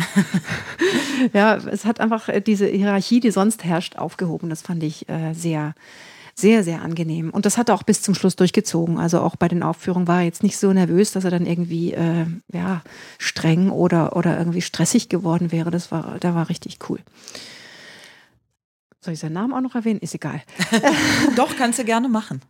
ja, 1.34 1.56
es 1.56 1.86
hat 1.86 2.00
einfach 2.00 2.30
äh, 2.30 2.42
diese 2.42 2.66
Hierarchie, 2.66 3.20
die 3.20 3.32
sonst 3.32 3.64
herrscht, 3.64 3.96
aufgehoben. 3.96 4.50
Das 4.50 4.62
fand 4.62 4.82
ich 4.84 5.08
äh, 5.08 5.34
sehr 5.34 5.76
sehr, 6.36 6.64
sehr 6.64 6.82
angenehm. 6.82 7.30
Und 7.30 7.46
das 7.46 7.58
hat 7.58 7.70
er 7.70 7.76
auch 7.76 7.84
bis 7.84 8.02
zum 8.02 8.16
Schluss 8.16 8.36
durchgezogen. 8.36 8.98
Also 8.98 9.22
auch 9.22 9.36
bei 9.36 9.48
den 9.48 9.64
Aufführungen 9.64 10.08
war 10.08 10.20
er 10.20 10.26
jetzt 10.26 10.44
nicht 10.44 10.58
so 10.58 10.72
nervös, 10.74 11.12
dass 11.12 11.24
er 11.24 11.32
dann 11.32 11.46
irgendwie 11.46 11.94
äh, 11.94 12.26
ja, 12.52 12.82
streng 13.18 13.70
oder, 13.70 14.16
oder 14.16 14.38
irgendwie 14.38 14.62
stressig 14.62 15.10
geworden 15.10 15.52
wäre. 15.52 15.72
Das 15.72 15.92
war, 15.92 16.20
der 16.20 16.36
war 16.36 16.50
richtig 16.50 16.80
cool. 16.90 17.00
Soll 19.04 19.16
ich 19.16 19.20
seinen 19.20 19.34
Namen 19.34 19.54
auch 19.54 19.62
noch 19.62 19.76
erwähnen? 19.76 20.00
Ist 20.00 20.14
egal. 20.14 20.42
Doch, 21.36 21.56
kannst 21.58 21.80
du 21.80 21.84
gerne 21.84 22.08
machen. 22.08 22.42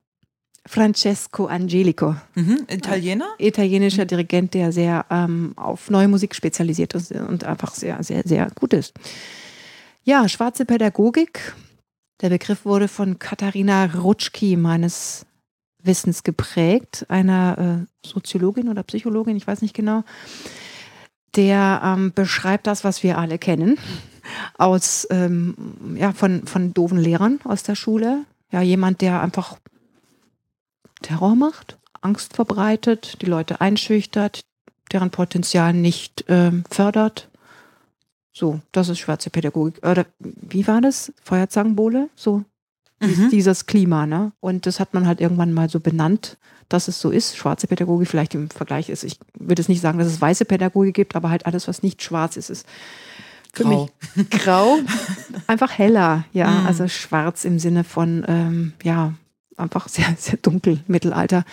Francesco 0.66 1.48
Angelico. 1.48 2.16
Mhm, 2.36 2.68
Italiener? 2.70 3.28
Italienischer 3.40 4.06
Dirigent, 4.06 4.54
der 4.54 4.72
sehr 4.72 5.06
ähm, 5.10 5.54
auf 5.56 5.90
neue 5.90 6.08
Musik 6.08 6.36
spezialisiert 6.36 6.94
ist 6.94 7.12
und 7.12 7.44
einfach 7.46 7.74
sehr, 7.74 8.04
sehr, 8.04 8.22
sehr 8.26 8.50
gut 8.54 8.74
ist. 8.74 8.94
Ja, 10.04 10.28
schwarze 10.28 10.66
Pädagogik. 10.66 11.54
Der 12.22 12.30
Begriff 12.30 12.66
wurde 12.66 12.88
von 12.88 13.18
Katharina 13.18 13.86
Rutschki 13.86 14.56
meines 14.56 15.26
Wissens 15.82 16.24
geprägt, 16.24 17.06
einer 17.10 17.88
äh, 18.04 18.08
Soziologin 18.08 18.70
oder 18.70 18.84
Psychologin, 18.84 19.36
ich 19.36 19.48
weiß 19.48 19.64
nicht 19.64 19.74
genau. 19.74 20.04
Der 21.36 21.82
ähm, 21.84 22.12
beschreibt 22.14 22.68
das, 22.68 22.84
was 22.84 23.02
wir 23.02 23.18
alle 23.18 23.40
kennen 23.40 23.78
aus, 24.58 25.08
ähm, 25.10 25.96
ja, 25.96 26.14
von, 26.14 26.46
von 26.46 26.74
doofen 26.74 27.00
Lehrern 27.00 27.40
aus 27.44 27.64
der 27.64 27.76
Schule. 27.76 28.26
Ja, 28.52 28.62
jemand, 28.62 29.02
der 29.02 29.22
einfach 29.22 29.58
Terror 31.02 31.36
macht, 31.36 31.80
Angst 32.02 32.36
verbreitet, 32.36 33.22
die 33.22 33.26
Leute 33.26 33.62
einschüchtert, 33.62 34.42
deren 34.92 35.10
Potenzial 35.10 35.74
nicht 35.74 36.26
ähm, 36.28 36.66
fördert. 36.70 37.31
So, 38.34 38.62
das 38.72 38.90
ist 38.90 39.00
schwarze 39.00 39.30
Pädagogik. 39.30 39.86
Oder 39.86 40.06
wie 40.20 40.68
war 40.68 40.82
das? 40.82 41.12
Feuerzangenbowle? 41.24 42.10
So 42.16 42.44
mhm. 43.02 43.30
dieses 43.30 43.66
Klima, 43.66 44.06
ne? 44.06 44.32
Und 44.40 44.66
das 44.66 44.80
hat 44.80 44.94
man 44.94 45.06
halt 45.06 45.20
irgendwann 45.20 45.54
mal 45.54 45.70
so 45.70 45.80
benannt, 45.80 46.38
dass 46.70 46.88
es 46.88 47.02
so 47.02 47.12
ist. 47.12 47.36
Schwarze 47.36 47.68
Pädagogik 47.68 48.08
vielleicht 48.08 48.34
im 48.34 48.50
Vergleich 48.50 48.90
ist. 48.90 49.04
Ich 49.04 49.20
würde 49.38 49.62
es 49.62 49.70
nicht 49.70 49.82
sagen, 49.82 50.00
dass 50.00 50.08
es 50.08 50.22
weiße 50.22 50.46
Pädagogik 50.46 50.96
gibt, 50.96 51.16
aber 51.16 51.30
halt 51.30 51.46
alles, 51.46 51.68
was 51.68 51.84
nicht 51.84 52.02
schwarz 52.02 52.38
ist, 52.38 52.50
ist 52.50 52.66
für 53.54 53.64
grau. 53.64 53.90
mich 54.16 54.30
grau, 54.30 54.80
einfach 55.48 55.78
heller, 55.78 56.24
ja, 56.32 56.50
mhm. 56.50 56.68
also 56.68 56.88
schwarz 56.88 57.44
im 57.44 57.60
Sinne 57.60 57.84
von, 57.84 58.24
ähm, 58.28 58.74
ja, 58.84 59.14
einfach 59.58 59.90
sehr, 59.90 60.16
sehr 60.18 60.38
dunkel, 60.38 60.80
Mittelalter. 60.88 61.44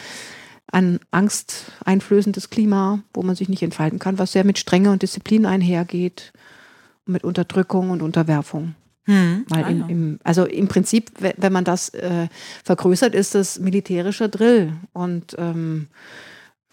Ein 0.71 1.01
angsteinflößendes 1.11 2.51
Klima, 2.51 3.01
wo 3.15 3.23
man 3.23 3.35
sich 3.35 3.49
nicht 3.49 3.63
entfalten 3.63 3.99
kann, 3.99 4.19
was 4.19 4.33
sehr 4.33 4.45
mit 4.45 4.59
Strenge 4.59 4.93
und 4.93 5.03
Disziplin 5.03 5.47
einhergeht, 5.47 6.33
mit 7.09 7.25
Unterdrückung 7.25 7.91
und 7.91 8.03
Unterwerfung. 8.03 8.75
Hm, 9.05 9.47
Weil 9.49 9.65
ah, 9.65 9.69
im, 9.69 9.89
im, 9.89 10.21
also 10.23 10.45
im 10.45 10.69
Prinzip, 10.69 11.13
wenn 11.19 11.53
man 11.53 11.65
das 11.65 11.89
äh, 11.91 12.29
vergrößert, 12.63 13.15
ist 13.15 13.35
das 13.35 13.59
militärischer 13.59 14.29
Drill. 14.29 14.75
Und 14.93 15.35
ähm, 15.39 15.89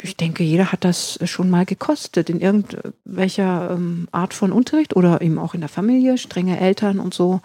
ich 0.02 0.18
denke, 0.18 0.44
jeder 0.44 0.74
hat 0.74 0.84
das 0.84 1.18
schon 1.24 1.50
mal 1.50 1.66
gekostet 1.66 2.30
in 2.30 2.42
irgendwelcher 2.42 3.72
ähm, 3.72 4.10
Art 4.12 4.34
von 4.34 4.52
Unterricht 4.52 4.96
oder 4.98 5.22
eben 5.22 5.40
auch 5.40 5.54
in 5.54 5.62
der 5.62 5.70
Familie, 5.70 6.18
strenge 6.18 6.60
Eltern 6.60 7.00
und 7.00 7.14
so. 7.14 7.40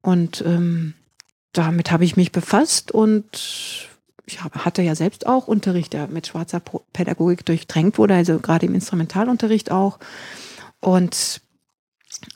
Und 0.00 0.42
ähm, 0.46 0.94
damit 1.52 1.90
habe 1.90 2.04
ich 2.04 2.16
mich 2.16 2.32
befasst 2.32 2.92
und 2.92 3.88
ich 4.24 4.42
hatte 4.42 4.82
ja 4.82 4.94
selbst 4.94 5.26
auch 5.26 5.46
Unterricht, 5.46 5.92
der 5.92 6.08
mit 6.08 6.26
schwarzer 6.26 6.60
Pädagogik 6.92 7.44
durchdrängt 7.44 7.98
wurde, 7.98 8.14
also 8.14 8.38
gerade 8.38 8.66
im 8.66 8.74
Instrumentalunterricht 8.74 9.70
auch. 9.70 9.98
Und 10.80 11.40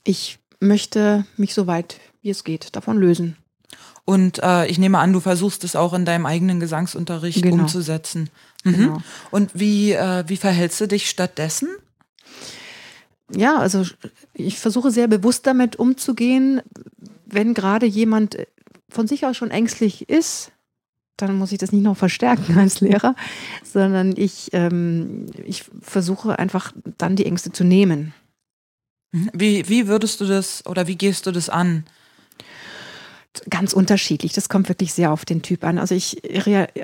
ich 0.04 0.38
möchte 0.60 1.24
mich 1.36 1.54
so 1.54 1.66
weit 1.66 1.98
wie 2.22 2.30
es 2.30 2.44
geht 2.44 2.76
davon 2.76 2.98
lösen. 2.98 3.36
Und 4.04 4.42
äh, 4.42 4.66
ich 4.66 4.78
nehme 4.78 4.98
an, 4.98 5.12
du 5.12 5.20
versuchst 5.20 5.64
es 5.64 5.76
auch 5.76 5.94
in 5.94 6.04
deinem 6.04 6.26
eigenen 6.26 6.60
Gesangsunterricht 6.60 7.42
genau. 7.42 7.62
umzusetzen. 7.62 8.30
Mhm. 8.64 8.72
Genau. 8.72 9.02
Und 9.30 9.50
wie, 9.54 9.92
äh, 9.92 10.24
wie 10.26 10.36
verhältst 10.36 10.80
du 10.80 10.88
dich 10.88 11.08
stattdessen? 11.08 11.68
Ja, 13.32 13.58
also 13.58 13.84
ich 14.34 14.58
versuche 14.58 14.90
sehr 14.90 15.06
bewusst 15.06 15.46
damit 15.46 15.76
umzugehen, 15.76 16.60
wenn 17.26 17.54
gerade 17.54 17.86
jemand 17.86 18.38
von 18.88 19.06
sich 19.06 19.24
aus 19.24 19.36
schon 19.36 19.52
ängstlich 19.52 20.08
ist, 20.08 20.50
dann 21.16 21.38
muss 21.38 21.52
ich 21.52 21.58
das 21.58 21.70
nicht 21.70 21.84
noch 21.84 21.96
verstärken 21.96 22.58
als 22.58 22.80
Lehrer, 22.80 23.14
sondern 23.62 24.14
ich, 24.16 24.50
ähm, 24.52 25.26
ich 25.44 25.64
versuche 25.80 26.38
einfach 26.38 26.72
dann 26.98 27.14
die 27.14 27.26
Ängste 27.26 27.52
zu 27.52 27.62
nehmen. 27.62 28.14
Mhm. 29.12 29.30
Wie, 29.32 29.68
wie 29.68 29.86
würdest 29.86 30.20
du 30.20 30.26
das 30.26 30.64
oder 30.66 30.86
wie 30.86 30.96
gehst 30.96 31.26
du 31.26 31.32
das 31.32 31.48
an? 31.48 31.84
Ganz 33.48 33.72
unterschiedlich. 33.72 34.32
Das 34.32 34.48
kommt 34.48 34.68
wirklich 34.68 34.92
sehr 34.92 35.12
auf 35.12 35.24
den 35.24 35.42
Typ 35.42 35.64
an. 35.64 35.78
Also 35.78 35.94
ich, 35.94 36.20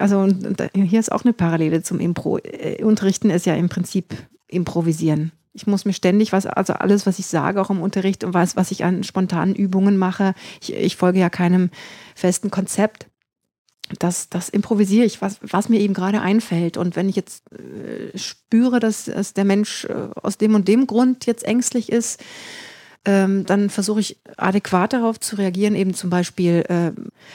also 0.00 0.28
hier 0.74 1.00
ist 1.00 1.10
auch 1.10 1.24
eine 1.24 1.32
Parallele 1.32 1.82
zum 1.82 1.98
Impro. 1.98 2.38
Äh, 2.38 2.84
unterrichten 2.84 3.30
ist 3.30 3.46
ja 3.46 3.54
im 3.54 3.68
Prinzip 3.68 4.14
improvisieren. 4.46 5.32
Ich 5.54 5.66
muss 5.66 5.84
mir 5.84 5.92
ständig 5.92 6.32
was, 6.32 6.46
also 6.46 6.74
alles, 6.74 7.06
was 7.06 7.18
ich 7.18 7.26
sage, 7.26 7.60
auch 7.60 7.70
im 7.70 7.80
Unterricht 7.80 8.22
und 8.24 8.34
was, 8.34 8.56
was 8.56 8.70
ich 8.70 8.84
an 8.84 9.02
spontanen 9.04 9.54
Übungen 9.54 9.96
mache. 9.96 10.34
Ich, 10.60 10.72
ich 10.72 10.96
folge 10.96 11.18
ja 11.18 11.30
keinem 11.30 11.70
festen 12.14 12.50
Konzept 12.50 13.06
das, 13.98 14.28
das 14.28 14.48
improvisiere 14.48 15.04
ich, 15.04 15.22
was, 15.22 15.38
was 15.42 15.68
mir 15.68 15.80
eben 15.80 15.94
gerade 15.94 16.20
einfällt. 16.20 16.76
Und 16.76 16.96
wenn 16.96 17.08
ich 17.08 17.16
jetzt 17.16 17.44
äh, 17.52 18.16
spüre, 18.16 18.80
dass, 18.80 19.04
dass 19.04 19.34
der 19.34 19.44
Mensch 19.44 19.84
äh, 19.84 20.08
aus 20.22 20.38
dem 20.38 20.54
und 20.54 20.68
dem 20.68 20.86
Grund 20.86 21.26
jetzt 21.26 21.44
ängstlich 21.44 21.90
ist, 21.90 22.20
ähm, 23.04 23.46
dann 23.46 23.70
versuche 23.70 24.00
ich 24.00 24.18
adäquat 24.36 24.92
darauf 24.92 25.20
zu 25.20 25.36
reagieren. 25.36 25.76
Eben 25.76 25.94
zum 25.94 26.10
Beispiel 26.10 26.64
äh, 26.68 26.90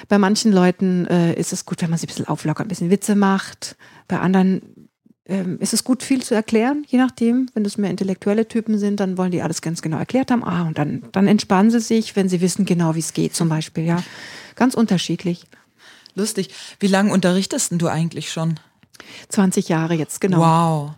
bei 0.10 0.17
manchen 0.17 0.51
Leuten 0.51 1.08
äh, 1.08 1.34
ist 1.34 1.53
es 1.53 1.65
gut, 1.65 1.81
wenn 1.81 1.89
man 1.89 1.98
sich 1.98 2.08
ein 2.08 2.13
bisschen 2.13 2.27
auflockert, 2.27 2.65
ein 2.65 2.70
bisschen 2.70 2.91
Witze 2.91 3.15
macht. 3.15 3.77
Bei 4.10 4.20
anderen 4.20 4.62
ähm, 5.25 5.58
ist 5.60 5.74
es 5.74 5.86
gut, 5.86 6.03
viel 6.03 6.22
zu 6.22 6.36
erklären, 6.36 6.84
je 6.88 6.98
nachdem. 6.98 7.50
Wenn 7.53 7.63
das 7.63 7.77
mehr 7.77 7.89
intellektuelle 7.89 8.48
Typen 8.48 8.77
sind, 8.77 9.00
dann 9.00 9.17
wollen 9.17 9.31
die 9.31 9.41
alles 9.41 9.62
ganz 9.62 9.81
genau 9.81 9.98
erklärt 9.98 10.29
haben. 10.29 10.43
Ah, 10.43 10.63
und 10.63 10.77
dann, 10.77 11.03
dann 11.13 11.27
entspannen 11.27 11.72
sie 11.72 11.79
sich, 11.79 12.17
wenn 12.17 12.27
sie 12.27 12.41
wissen 12.41 12.65
genau, 12.65 12.96
wie 12.96 13.00
es 13.00 13.13
geht, 13.13 13.34
zum 13.34 13.48
Beispiel. 13.48 13.86
Ja, 13.86 14.03
ganz 14.55 14.74
unterschiedlich. 14.74 15.46
Lustig. 16.15 16.50
Wie 16.80 16.88
lange 16.88 17.12
unterrichtest 17.12 17.74
du 17.74 17.88
eigentlich 17.88 18.32
schon? 18.32 18.60
20 19.30 19.70
Jahre 19.70 19.94
jetzt, 19.94 20.22
genau. 20.22 20.39
Wow. 20.39 20.91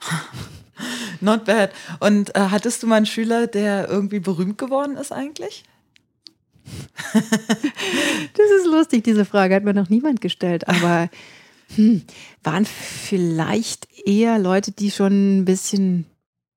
Not 1.20 1.44
bad. 1.44 1.72
Und 2.00 2.34
äh, 2.36 2.48
hattest 2.50 2.82
du 2.82 2.86
mal 2.86 2.96
einen 2.96 3.06
Schüler, 3.06 3.46
der 3.46 3.88
irgendwie 3.88 4.20
berühmt 4.20 4.58
geworden 4.58 4.96
ist 4.96 5.12
eigentlich? 5.12 5.64
das 7.14 8.50
ist 8.58 8.66
lustig, 8.66 9.02
diese 9.02 9.24
Frage 9.24 9.54
hat 9.54 9.64
mir 9.64 9.74
noch 9.74 9.88
niemand 9.88 10.20
gestellt, 10.20 10.68
aber 10.68 11.08
Hm, 11.74 12.02
waren 12.42 12.64
vielleicht 12.64 13.88
eher 14.06 14.38
Leute, 14.38 14.72
die 14.72 14.90
schon 14.90 15.40
ein 15.40 15.44
bisschen 15.44 16.06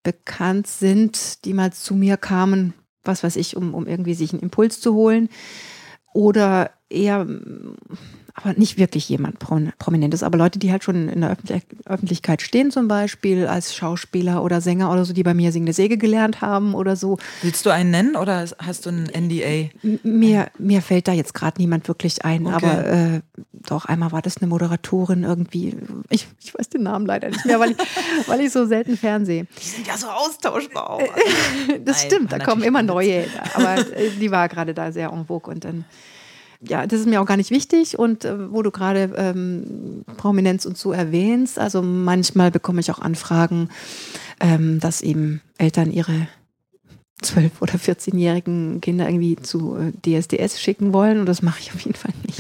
bekannt 0.04 0.68
sind, 0.68 1.44
die 1.46 1.54
mal 1.54 1.74
zu 1.74 1.96
mir 1.96 2.18
kamen, 2.18 2.74
was 3.04 3.24
weiß 3.24 3.36
ich, 3.36 3.58
um, 3.58 3.74
um 3.74 3.88
irgendwie 3.88 4.14
sich 4.14 4.32
einen 4.32 4.42
Impuls 4.42 4.80
zu 4.80 4.94
holen. 4.94 5.30
Oder 6.14 6.72
eher 6.90 7.26
aber 8.34 8.54
nicht 8.54 8.78
wirklich 8.78 9.10
jemand 9.10 9.40
Prominentes, 9.40 10.24
aber 10.24 10.38
Leute, 10.38 10.60
die 10.60 10.72
halt 10.72 10.84
schon 10.84 11.10
in 11.10 11.22
der 11.22 11.38
Öffentlichkeit 11.86 12.42
stehen, 12.42 12.72
zum 12.72 12.88
Beispiel 12.88 13.48
als 13.48 13.76
Schauspieler 13.76 14.44
oder 14.44 14.62
Sänger 14.62 14.92
oder 14.92 15.06
so, 15.06 15.14
die 15.14 15.24
bei 15.24 15.34
mir 15.34 15.52
singende 15.52 15.74
Säge 15.74 15.98
gelernt 15.98 16.42
haben 16.42 16.74
oder 16.74 16.96
so. 16.96 17.18
Willst 17.42 17.66
du 17.66 17.70
einen 17.70 17.92
nennen 17.92 18.16
oder 18.16 18.46
hast 18.60 18.86
du 18.86 18.90
ein 18.90 19.04
NDA? 19.06 19.70
Mir, 20.04 20.50
mir 20.58 20.82
fällt 20.82 21.08
da 21.08 21.14
jetzt 21.14 21.34
gerade 21.34 21.60
niemand 21.60 21.88
wirklich 21.88 22.24
ein, 22.26 22.48
okay. 22.48 22.56
aber 22.56 22.88
äh, 22.88 23.22
doch, 23.68 23.86
einmal 23.86 24.12
war 24.12 24.22
das 24.22 24.38
eine 24.38 24.48
Moderatorin 24.48 25.24
irgendwie. 25.24 25.76
Ich, 26.10 26.28
ich 26.40 26.54
weiß 26.58 26.70
den 26.70 26.84
Namen 26.84 27.06
leider 27.06 27.30
nicht 27.30 27.46
mehr, 27.46 27.60
weil 27.60 27.72
ich, 27.72 27.78
weil 28.28 28.42
ich 28.42 28.52
so 28.52 28.66
selten 28.66 28.98
fernsehe. 28.98 29.46
Die 29.62 29.68
sind 29.68 29.88
ja 29.88 29.98
so 29.98 30.08
austauschbar. 30.08 30.90
Auch. 30.90 31.02
das 31.86 31.98
Nein, 31.98 32.08
stimmt, 32.08 32.32
da 32.32 32.40
kommen 32.40 32.64
immer 32.64 32.84
neue, 32.84 33.26
aber 33.54 33.78
äh, 33.96 34.10
die 34.20 34.32
war 34.32 34.50
gerade 34.50 34.74
da 34.74 34.92
sehr 34.92 35.10
en 35.12 35.26
vogue 35.26 35.54
und 35.54 35.64
dann 35.64 35.86
ja, 36.62 36.86
das 36.86 37.02
ist 37.02 37.08
mir 37.08 37.22
auch 37.22 37.26
gar 37.26 37.38
nicht 37.38 37.52
wichtig. 37.52 37.98
Und 37.98 38.26
äh, 38.26 38.52
wo 38.52 38.62
du 38.62 38.72
gerade 38.72 39.14
ähm, 39.16 40.04
Prominenz 40.18 40.66
und 40.66 40.78
so 40.78 40.92
erwähnst, 40.92 41.58
also 41.60 41.82
manchmal 41.82 42.52
bekomme 42.52 42.80
ich 42.82 42.92
auch 42.92 43.00
Anfragen, 43.00 43.70
ähm, 44.40 44.80
dass 44.80 45.02
eben 45.02 45.42
Eltern 45.58 45.92
ihre 45.92 46.28
12- 47.24 47.52
oder 47.62 47.74
14-jährigen 47.74 48.82
Kinder 48.82 49.08
irgendwie 49.08 49.36
zu 49.36 49.76
äh, 49.78 49.92
DSDS 49.92 50.60
schicken 50.60 50.94
wollen. 50.94 51.20
Und 51.20 51.26
das 51.26 51.42
mache 51.42 51.60
ich 51.60 51.74
auf 51.74 51.82
jeden 51.82 51.98
Fall 51.98 52.14
nicht. 52.26 52.40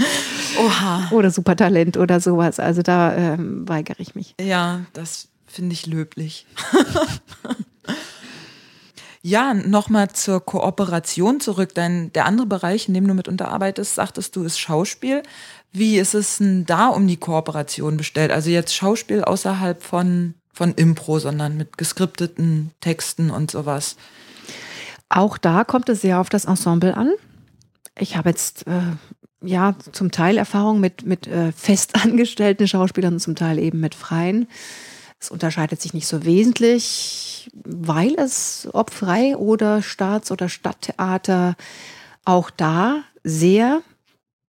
Oha. 0.59 1.09
Oder 1.11 1.31
Supertalent 1.31 1.97
oder 1.97 2.19
sowas. 2.19 2.59
Also 2.59 2.81
da 2.81 3.15
ähm, 3.15 3.67
weigere 3.67 3.99
ich 3.99 4.15
mich. 4.15 4.35
Ja, 4.39 4.81
das 4.93 5.29
finde 5.47 5.73
ich 5.73 5.87
löblich. 5.87 6.45
Ja, 9.23 9.53
nochmal 9.53 10.09
zur 10.09 10.43
Kooperation 10.43 11.39
zurück. 11.39 11.75
Dein, 11.75 12.11
der 12.13 12.25
andere 12.25 12.47
Bereich, 12.47 12.87
in 12.87 12.95
dem 12.95 13.07
du 13.07 13.13
mit 13.13 13.27
unterarbeitest, 13.27 13.95
sagtest 13.95 14.35
du, 14.35 14.43
ist 14.43 14.59
Schauspiel. 14.59 15.21
Wie 15.71 15.99
ist 15.99 16.15
es 16.15 16.39
denn 16.39 16.65
da 16.65 16.87
um 16.87 17.07
die 17.07 17.17
Kooperation 17.17 17.97
bestellt? 17.97 18.31
Also 18.31 18.49
jetzt 18.49 18.73
Schauspiel 18.73 19.23
außerhalb 19.23 19.83
von, 19.83 20.33
von 20.51 20.73
Impro, 20.73 21.19
sondern 21.19 21.55
mit 21.55 21.77
geskripteten 21.77 22.71
Texten 22.81 23.29
und 23.29 23.51
sowas. 23.51 23.95
Auch 25.09 25.37
da 25.37 25.65
kommt 25.65 25.89
es 25.89 26.01
sehr 26.01 26.19
auf 26.19 26.29
das 26.29 26.45
Ensemble 26.45 26.97
an. 26.97 27.11
Ich 27.99 28.17
habe 28.17 28.29
jetzt 28.29 28.65
äh, 28.65 28.81
ja 29.43 29.75
zum 29.91 30.09
Teil 30.09 30.37
Erfahrung 30.37 30.79
mit, 30.79 31.05
mit 31.05 31.27
äh, 31.27 31.51
festangestellten 31.51 32.67
Schauspielern 32.67 33.13
und 33.13 33.19
zum 33.19 33.35
Teil 33.35 33.59
eben 33.59 33.79
mit 33.79 33.93
freien. 33.93 34.47
Es 35.21 35.29
unterscheidet 35.29 35.79
sich 35.79 35.93
nicht 35.93 36.07
so 36.07 36.25
wesentlich, 36.25 37.49
weil 37.53 38.15
es 38.15 38.67
ob 38.73 38.91
frei 38.91 39.37
oder 39.37 39.83
Staats- 39.83 40.31
oder 40.31 40.49
Stadttheater 40.49 41.55
auch 42.25 42.49
da 42.49 43.03
sehr, 43.23 43.83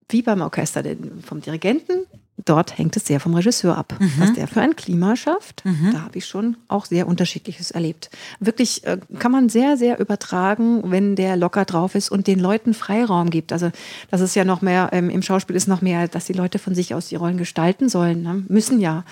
wie 0.09 0.23
beim 0.23 0.41
Orchester 0.41 0.83
vom 1.23 1.41
Dirigenten, 1.41 2.07
dort 2.45 2.77
hängt 2.77 2.95
es 2.97 3.05
sehr 3.05 3.19
vom 3.19 3.33
Regisseur 3.33 3.77
ab, 3.77 3.95
mhm. 3.99 4.11
was 4.17 4.33
der 4.33 4.47
für 4.47 4.61
ein 4.61 4.75
Klima 4.75 5.15
schafft. 5.15 5.63
Mhm. 5.65 5.91
Da 5.93 6.01
habe 6.01 6.17
ich 6.17 6.25
schon 6.25 6.57
auch 6.67 6.85
sehr 6.85 7.07
unterschiedliches 7.07 7.71
erlebt. 7.71 8.09
Wirklich 8.39 8.85
äh, 8.85 8.97
kann 9.19 9.31
man 9.31 9.49
sehr, 9.49 9.77
sehr 9.77 9.99
übertragen, 9.99 10.91
wenn 10.91 11.15
der 11.15 11.37
locker 11.37 11.65
drauf 11.65 11.95
ist 11.95 12.09
und 12.09 12.27
den 12.27 12.39
Leuten 12.39 12.73
Freiraum 12.73 13.29
gibt. 13.29 13.53
Also 13.53 13.71
das 14.11 14.21
ist 14.21 14.35
ja 14.35 14.45
noch 14.45 14.61
mehr, 14.61 14.89
ähm, 14.91 15.09
im 15.09 15.21
Schauspiel 15.21 15.55
ist 15.55 15.67
noch 15.67 15.81
mehr, 15.81 16.07
dass 16.07 16.25
die 16.25 16.33
Leute 16.33 16.59
von 16.59 16.75
sich 16.75 16.93
aus 16.93 17.07
die 17.07 17.15
Rollen 17.15 17.37
gestalten 17.37 17.89
sollen, 17.89 18.21
ne? 18.21 18.43
müssen 18.47 18.79
ja. 18.79 19.03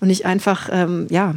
Und 0.00 0.08
nicht 0.08 0.26
einfach, 0.26 0.68
ähm, 0.72 1.06
ja, 1.10 1.34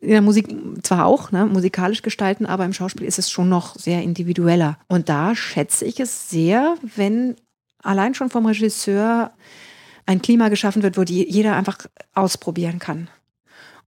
in 0.00 0.10
der 0.10 0.22
Musik 0.22 0.48
zwar 0.82 1.06
auch, 1.06 1.30
ne, 1.30 1.46
musikalisch 1.46 2.02
gestalten, 2.02 2.46
aber 2.46 2.64
im 2.64 2.72
Schauspiel 2.72 3.06
ist 3.06 3.18
es 3.18 3.30
schon 3.30 3.48
noch 3.48 3.76
sehr 3.76 4.02
individueller. 4.02 4.78
Und 4.88 5.08
da 5.08 5.36
schätze 5.36 5.84
ich 5.84 6.00
es 6.00 6.30
sehr, 6.30 6.76
wenn 6.96 7.36
allein 7.82 8.14
schon 8.14 8.30
vom 8.30 8.46
Regisseur 8.46 9.30
ein 10.10 10.22
Klima 10.22 10.48
geschaffen 10.48 10.82
wird, 10.82 10.98
wo 10.98 11.04
die, 11.04 11.30
jeder 11.30 11.56
einfach 11.56 11.78
ausprobieren 12.14 12.78
kann. 12.78 13.08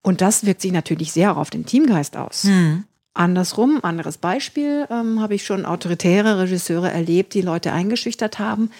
Und 0.02 0.22
das 0.22 0.46
wirkt 0.46 0.62
sich 0.62 0.72
natürlich 0.72 1.12
sehr 1.12 1.38
auf 1.38 1.50
den 1.50 1.66
Teamgeist 1.66 2.18
aus. 2.18 2.46
Mhm. 2.46 2.86
Andersrum, 3.14 3.84
anderes 3.84 4.18
Beispiel, 4.18 4.88
ähm, 4.90 5.22
habe 5.22 5.36
ich 5.36 5.46
schon 5.46 5.66
autoritäre 5.66 6.40
Regisseure 6.40 6.92
erlebt, 6.92 7.34
die 7.34 7.42
Leute 7.42 7.72
eingeschüchtert 7.72 8.40
haben 8.40 8.72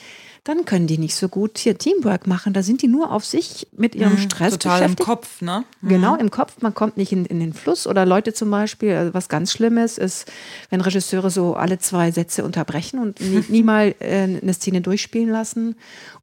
dann 0.44 0.66
können 0.66 0.88
die 0.88 0.98
nicht 0.98 1.16
so 1.16 1.30
gut 1.30 1.58
hier 1.58 1.78
Teamwork 1.78 2.28
machen. 2.28 2.52
Da 2.52 2.64
sind 2.64 2.82
die 2.82 2.90
nur 2.90 3.12
auf 3.12 3.24
sich 3.24 3.68
mit 3.72 3.96
ihrem 3.96 4.14
mhm, 4.14 4.18
Stress 4.18 4.52
total 4.52 4.82
beschäftigt. 4.82 5.00
im 5.00 5.06
Kopf, 5.06 5.42
ne? 5.42 5.64
Mhm. 5.80 5.90
Genau, 5.90 6.16
im 6.16 6.32
Kopf. 6.32 6.62
Man 6.62 6.74
kommt 6.74 6.98
nicht 6.98 7.14
in, 7.14 7.26
in 7.26 7.40
den 7.40 7.54
Fluss. 7.54 7.88
Oder 7.88 8.06
Leute 8.06 8.34
zum 8.34 8.52
Beispiel, 8.52 8.94
also 8.94 9.14
was 9.14 9.30
ganz 9.30 9.54
Schlimmes 9.54 9.98
ist, 9.98 10.30
wenn 10.70 10.82
Regisseure 10.82 11.30
so 11.30 11.56
alle 11.56 11.80
zwei 11.80 12.12
Sätze 12.12 12.44
unterbrechen 12.44 13.00
und 13.00 13.22
nie, 13.22 13.44
nie 13.48 13.64
mal 13.64 13.96
äh, 14.00 14.24
eine 14.24 14.54
Szene 14.54 14.82
durchspielen 14.82 15.30
lassen. 15.30 15.76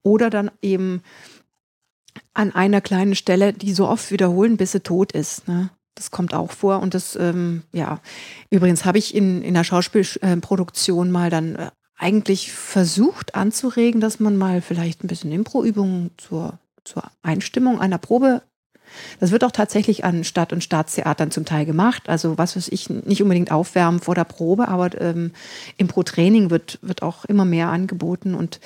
Oder 0.03 0.29
dann 0.29 0.51
eben 0.61 1.03
an 2.35 2.55
einer 2.55 2.83
kleinen 2.83 3.15
Stelle, 3.15 3.55
die 3.55 3.73
so 3.73 3.89
oft 3.89 4.11
wiederholen, 4.11 4.59
bis 4.59 4.73
sie 4.73 4.81
tot 4.81 5.13
ist. 5.13 5.49
Ne? 5.49 5.71
Das 5.95 6.11
kommt 6.11 6.35
auch 6.35 6.53
vor. 6.53 6.81
Und 6.81 6.93
das, 6.93 7.17
ähm, 7.17 7.63
ja, 7.73 8.01
übrigens 8.51 8.85
habe 8.85 8.99
ich 8.99 9.15
in, 9.15 9.41
in 9.41 9.55
der 9.55 9.65
Schauspielproduktion 9.65 11.11
mal 11.11 11.31
dann 11.31 11.57
äh, 11.57 11.71
eigentlich 12.01 12.53
versucht 12.53 13.35
anzuregen, 13.35 14.01
dass 14.01 14.21
man 14.21 14.37
mal 14.37 14.63
vielleicht 14.63 15.05
ein 15.05 15.09
bisschen 15.09 15.33
Improübungen 15.33 16.11
zur, 16.17 16.59
zur 16.85 17.05
Einstimmung 17.23 17.81
einer 17.81 17.99
Probe 17.99 18.43
das 19.19 19.31
wird 19.31 19.45
auch 19.45 19.51
tatsächlich 19.51 20.05
an 20.05 20.25
Stadt- 20.25 20.53
und 20.53 20.65
Staatstheatern 20.65 21.31
zum 21.31 21.45
Teil 21.45 21.67
gemacht. 21.67 22.09
Also 22.09 22.39
was 22.39 22.57
weiß 22.57 22.69
ich, 22.69 22.91
nicht 22.91 23.23
unbedingt 23.23 23.53
aufwärmen 23.53 24.01
vor 24.01 24.15
der 24.15 24.25
Probe, 24.25 24.69
aber 24.69 25.01
ähm, 25.01 25.33
Impro-Training 25.77 26.51
wird, 26.51 26.79
wird 26.83 27.03
auch 27.03 27.25
immer 27.25 27.45
mehr 27.45 27.69
angeboten 27.69 28.35
und 28.35 28.61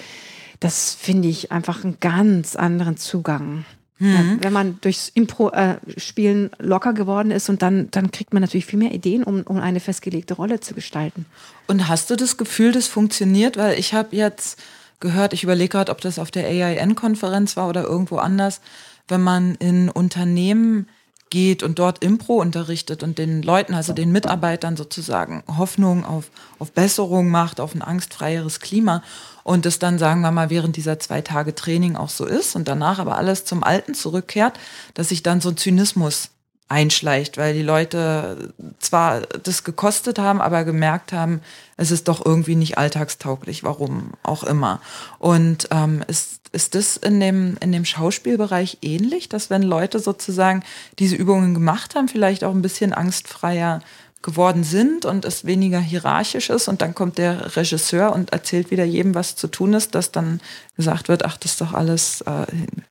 das 0.61 0.95
finde 0.95 1.29
ich 1.29 1.53
einfach 1.53 1.85
einen 1.85 1.99
ganz 2.01 2.57
anderen 2.57 2.97
Zugang. 2.97 3.65
Mhm. 3.99 4.39
wenn 4.41 4.53
man 4.53 4.79
durchs 4.81 5.09
Impro-Spielen 5.09 6.53
äh, 6.53 6.63
locker 6.63 6.95
geworden 6.95 7.31
ist 7.31 7.49
und 7.49 7.63
dann, 7.63 7.91
dann 7.93 8.11
kriegt 8.11 8.35
man 8.35 8.41
natürlich 8.41 8.67
viel 8.67 8.79
mehr 8.79 8.93
Ideen, 8.93 9.23
um, 9.23 9.43
um 9.43 9.59
eine 9.59 9.79
festgelegte 9.79 10.35
Rolle 10.35 10.59
zu 10.59 10.75
gestalten. 10.75 11.27
Und 11.69 11.89
hast 11.89 12.11
du 12.11 12.17
das 12.17 12.37
Gefühl, 12.37 12.73
das 12.73 12.89
funktioniert? 12.89 13.57
Weil 13.57 13.79
ich 13.79 13.95
habe 13.95 14.17
jetzt 14.17 14.61
gehört, 14.99 15.33
ich 15.33 15.45
überlege 15.45 15.69
gerade, 15.69 15.93
ob 15.93 16.01
das 16.01 16.19
auf 16.19 16.33
der 16.33 16.47
AIN-Konferenz 16.47 17.57
war 17.57 17.69
oder 17.69 17.85
irgendwo 17.85 18.17
anders, 18.17 18.61
wenn 19.07 19.21
man 19.21 19.55
in 19.57 19.89
Unternehmen 19.89 20.89
geht 21.31 21.63
und 21.63 21.79
dort 21.79 22.05
Impro 22.05 22.41
unterrichtet 22.41 23.03
und 23.03 23.19
den 23.19 23.43
Leuten, 23.43 23.75
also 23.75 23.93
den 23.93 24.13
Mitarbeitern 24.13 24.77
sozusagen 24.77 25.43
Hoffnung 25.59 26.05
auf, 26.05 26.31
auf 26.59 26.73
Besserung 26.73 27.29
macht, 27.29 27.61
auf 27.61 27.75
ein 27.75 27.83
angstfreieres 27.83 28.61
Klima 28.61 29.03
und 29.43 29.67
es 29.67 29.79
dann, 29.79 29.99
sagen 29.99 30.21
wir 30.21 30.31
mal, 30.31 30.51
während 30.51 30.77
dieser 30.77 30.99
zwei 31.01 31.21
Tage 31.21 31.55
Training 31.55 31.97
auch 31.97 32.09
so 32.09 32.25
ist 32.25 32.57
und 32.57 32.69
danach 32.69 32.99
aber 32.99 33.17
alles 33.17 33.45
zum 33.45 33.63
Alten 33.63 33.95
zurückkehrt, 33.95 34.59
dass 34.95 35.09
sich 35.09 35.23
dann 35.23 35.41
so 35.41 35.51
ein 35.51 35.57
Zynismus 35.57 36.31
einschleicht, 36.69 37.37
weil 37.37 37.55
die 37.55 37.63
Leute 37.63 38.53
zwar 38.79 39.21
das 39.21 39.65
gekostet 39.65 40.19
haben, 40.19 40.41
aber 40.41 40.65
gemerkt 40.65 41.13
haben, 41.13 41.41
es 41.77 41.91
ist 41.91 42.09
doch 42.09 42.25
irgendwie 42.25 42.57
nicht 42.57 42.79
alltagstauglich, 42.79 43.65
warum 43.65 44.13
auch 44.23 44.45
immer. 44.45 44.81
Und 45.19 45.69
ähm, 45.71 46.03
ist, 46.09 46.41
ist 46.53 46.75
das 46.75 46.97
in 46.97 47.21
dem, 47.21 47.57
in 47.61 47.73
dem 47.73 47.85
Schauspielbereich 47.85 48.79
ähnlich, 48.83 49.29
dass 49.29 49.51
wenn 49.51 49.63
Leute 49.63 49.99
sozusagen 49.99 50.63
diese 50.99 51.17
Übungen 51.17 51.55
gemacht 51.55 51.95
haben, 51.95 52.09
vielleicht 52.09 52.45
auch 52.45 52.53
ein 52.55 52.63
bisschen 52.63 52.95
angstfreier 52.95 53.81
geworden 54.23 54.65
sind 54.65 55.05
und 55.05 55.27
es 55.27 55.45
weniger 55.45 55.81
hierarchisch 55.81 56.49
ist 56.49 56.67
und 56.69 56.81
dann 56.81 56.95
kommt 56.95 57.19
der 57.19 57.57
Regisseur 57.57 58.15
und 58.15 58.33
erzählt 58.33 58.71
wieder 58.71 58.85
jedem, 58.85 59.15
was 59.15 59.37
zu 59.37 59.49
tun 59.49 59.75
ist, 59.75 59.95
dass 59.95 60.13
dann 60.13 60.41
gesagt 60.77 61.09
wird, 61.09 61.27
ach, 61.27 61.37
das 61.37 61.53
ist 61.53 61.61
doch 61.61 61.75
alles 61.75 62.23
äh, 62.23 62.47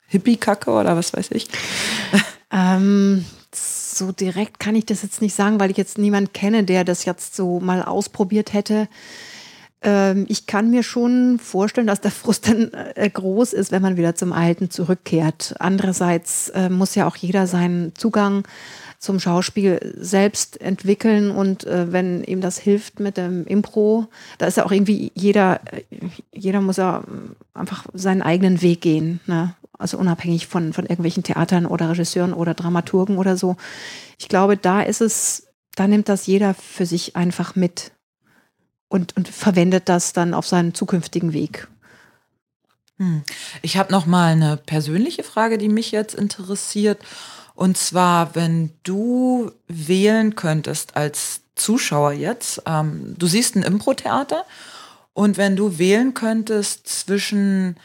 Hippie-Kacke 0.06 0.70
oder 0.70 0.96
was 0.96 1.12
weiß 1.12 1.32
ich. 1.32 1.48
Ähm, 2.56 3.26
so 3.98 4.12
direkt 4.12 4.60
kann 4.60 4.76
ich 4.76 4.86
das 4.86 5.04
jetzt 5.04 5.22
nicht 5.22 5.36
sagen, 5.36 5.60
weil 5.60 5.72
ich 5.72 5.78
jetzt 5.78 5.98
niemanden 5.98 6.34
kenne, 6.34 6.64
der 6.64 6.84
das 6.84 7.06
jetzt 7.06 7.36
so 7.36 7.60
mal 7.60 7.84
ausprobiert 7.84 8.54
hätte. 8.54 8.88
Ähm, 9.82 10.26
ich 10.30 10.48
kann 10.48 10.70
mir 10.70 10.84
schon 10.84 11.40
vorstellen, 11.40 11.88
dass 11.88 12.02
der 12.02 12.12
Frust 12.12 12.48
dann 12.48 12.72
äh, 12.96 13.10
groß 13.10 13.54
ist, 13.54 13.72
wenn 13.72 13.82
man 13.82 13.98
wieder 13.98 14.16
zum 14.16 14.34
Alten 14.34 14.70
zurückkehrt. 14.70 15.56
Andererseits 15.60 16.50
äh, 16.50 16.70
muss 16.70 16.96
ja 16.96 17.08
auch 17.08 17.16
jeder 17.16 17.48
seinen 17.48 17.94
Zugang 17.96 18.48
zum 18.98 19.20
Schauspiel 19.20 19.94
selbst 19.98 20.62
entwickeln 20.62 21.30
und 21.30 21.66
äh, 21.66 21.92
wenn 21.92 22.24
ihm 22.24 22.40
das 22.40 22.58
hilft 22.58 23.02
mit 23.02 23.18
dem 23.18 23.46
Impro, 23.46 24.08
da 24.38 24.46
ist 24.46 24.56
ja 24.56 24.66
auch 24.66 24.72
irgendwie 24.72 25.12
jeder, 25.14 25.60
jeder 26.32 26.62
muss 26.62 26.78
ja 26.78 27.04
einfach 27.54 27.86
seinen 27.94 28.22
eigenen 28.22 28.62
Weg 28.62 28.80
gehen, 28.80 29.20
ne? 29.28 29.56
Also 29.84 30.00
unabhängig 30.00 30.48
von, 30.48 30.74
von 30.74 30.86
irgendwelchen 30.86 31.22
Theatern 31.22 31.68
oder 31.68 31.90
Regisseuren 31.90 32.34
oder 32.34 32.56
Dramaturgen 32.56 33.20
oder 33.20 33.38
so. 33.38 33.56
Ich 34.18 34.28
glaube, 34.28 34.58
da 34.58 34.82
ist 34.82 35.02
es, 35.02 35.48
da 35.76 35.88
nimmt 35.88 36.10
das 36.10 36.26
jeder 36.26 36.56
für 36.56 36.88
sich 36.88 37.16
einfach 37.16 37.56
mit 37.56 37.92
und, 38.88 39.16
und 39.16 39.28
verwendet 39.28 39.90
das 39.90 40.14
dann 40.14 40.34
auf 40.34 40.48
seinen 40.48 40.74
zukünftigen 40.74 41.34
Weg. 41.34 41.68
Hm. 42.98 43.24
Ich 43.62 43.78
habe 43.78 43.92
noch 43.92 44.06
mal 44.06 44.32
eine 44.32 44.58
persönliche 44.58 45.24
Frage, 45.24 45.58
die 45.58 45.70
mich 45.70 45.92
jetzt 45.92 46.16
interessiert. 46.16 47.00
Und 47.56 47.78
zwar, 47.78 48.36
wenn 48.36 48.72
du 48.84 49.52
wählen 49.68 50.36
könntest 50.36 50.96
als 50.96 51.42
Zuschauer 51.56 52.14
jetzt, 52.14 52.64
ähm, 52.66 53.16
du 53.18 53.28
siehst 53.28 53.56
ein 53.56 53.64
Impro-Theater 53.64 54.46
und 55.14 55.38
wenn 55.38 55.56
du 55.56 55.78
wählen 55.78 56.14
könntest 56.14 56.88
zwischen 56.88 57.78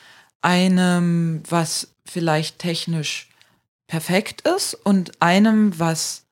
einem, 0.43 1.43
was 1.49 1.89
vielleicht 2.05 2.59
technisch 2.59 3.29
perfekt 3.87 4.43
ist 4.43 4.75
und 4.75 5.21
einem, 5.21 5.79
was 5.79 6.25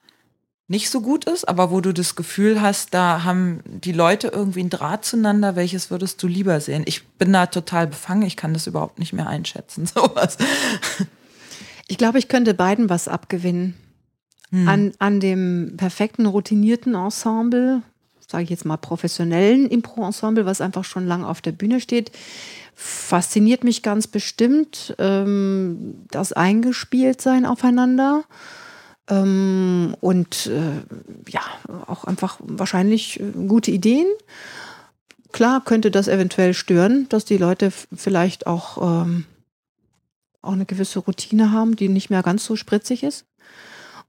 nicht 0.69 0.90
so 0.90 1.01
gut 1.01 1.25
ist, 1.27 1.49
aber 1.49 1.71
wo 1.71 1.81
du 1.81 1.92
das 1.92 2.16
Gefühl 2.16 2.61
hast, 2.61 2.92
da 2.92 3.23
haben 3.23 3.61
die 3.66 3.92
Leute 3.92 4.29
irgendwie 4.29 4.64
ein 4.64 4.71
Draht 4.71 5.05
zueinander, 5.05 5.55
welches 5.55 5.90
würdest 5.90 6.23
du 6.23 6.27
lieber 6.27 6.61
sehen? 6.61 6.83
Ich 6.87 7.07
bin 7.07 7.33
da 7.33 7.47
total 7.47 7.87
befangen, 7.87 8.23
ich 8.23 8.37
kann 8.37 8.53
das 8.53 8.66
überhaupt 8.66 8.99
nicht 8.99 9.12
mehr 9.12 9.29
einschätzen, 9.29 9.87
sowas. 9.95 10.38
Ich 11.87 11.99
glaube, 11.99 12.19
ich 12.19 12.29
könnte 12.29 12.53
beiden 12.53 12.90
was 12.90 13.07
abgewinnen. 13.07 13.75
Hm. 14.51 14.69
An, 14.69 14.92
an 14.99 15.21
dem 15.21 15.75
perfekten, 15.77 16.27
routinierten 16.27 16.95
Ensemble, 16.95 17.83
sage 18.29 18.45
ich 18.45 18.51
jetzt 18.51 18.64
mal 18.64 18.77
professionellen 18.77 19.69
Impro-Ensemble, 19.69 20.47
was 20.47 20.61
einfach 20.61 20.85
schon 20.85 21.07
lange 21.07 21.29
auf 21.29 21.40
der 21.40 21.53
Bühne 21.53 21.81
steht, 21.81 22.11
fasziniert 22.77 23.65
mich 23.65 23.83
ganz 23.83 24.07
bestimmt 24.07 24.95
ähm, 24.99 26.05
das 26.11 26.35
Eingespieltsein 26.35 27.47
aufeinander. 27.47 28.25
Ähm, 29.09 29.97
und 30.01 30.47
äh, 30.49 31.31
ja, 31.31 31.41
auch 31.87 32.05
einfach 32.05 32.39
wahrscheinlich 32.43 33.19
äh, 33.19 33.33
gute 33.47 33.71
Ideen. 33.71 34.07
Klar 35.33 35.65
könnte 35.65 35.91
das 35.91 36.07
eventuell 36.07 36.53
stören, 36.53 37.09
dass 37.09 37.25
die 37.25 37.39
Leute 37.39 37.71
vielleicht 37.71 38.47
auch, 38.47 39.05
ähm, 39.07 39.25
auch 40.43 40.53
eine 40.53 40.67
gewisse 40.67 40.99
Routine 40.99 41.53
haben, 41.53 41.77
die 41.77 41.89
nicht 41.89 42.11
mehr 42.11 42.23
ganz 42.23 42.45
so 42.45 42.57
spritzig 42.57 43.03
ist. 43.03 43.25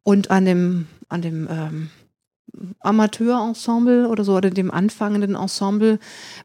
Und 0.04 0.30
an 0.30 0.46
dem, 0.46 0.88
an 1.08 1.22
dem 1.22 1.48
ähm, 1.50 1.90
Amateurensemble 2.80 4.08
oder 4.08 4.24
so 4.24 4.36
oder 4.36 4.50
dem 4.50 4.72
anfangenden 4.72 5.36
Ensemble 5.36 6.00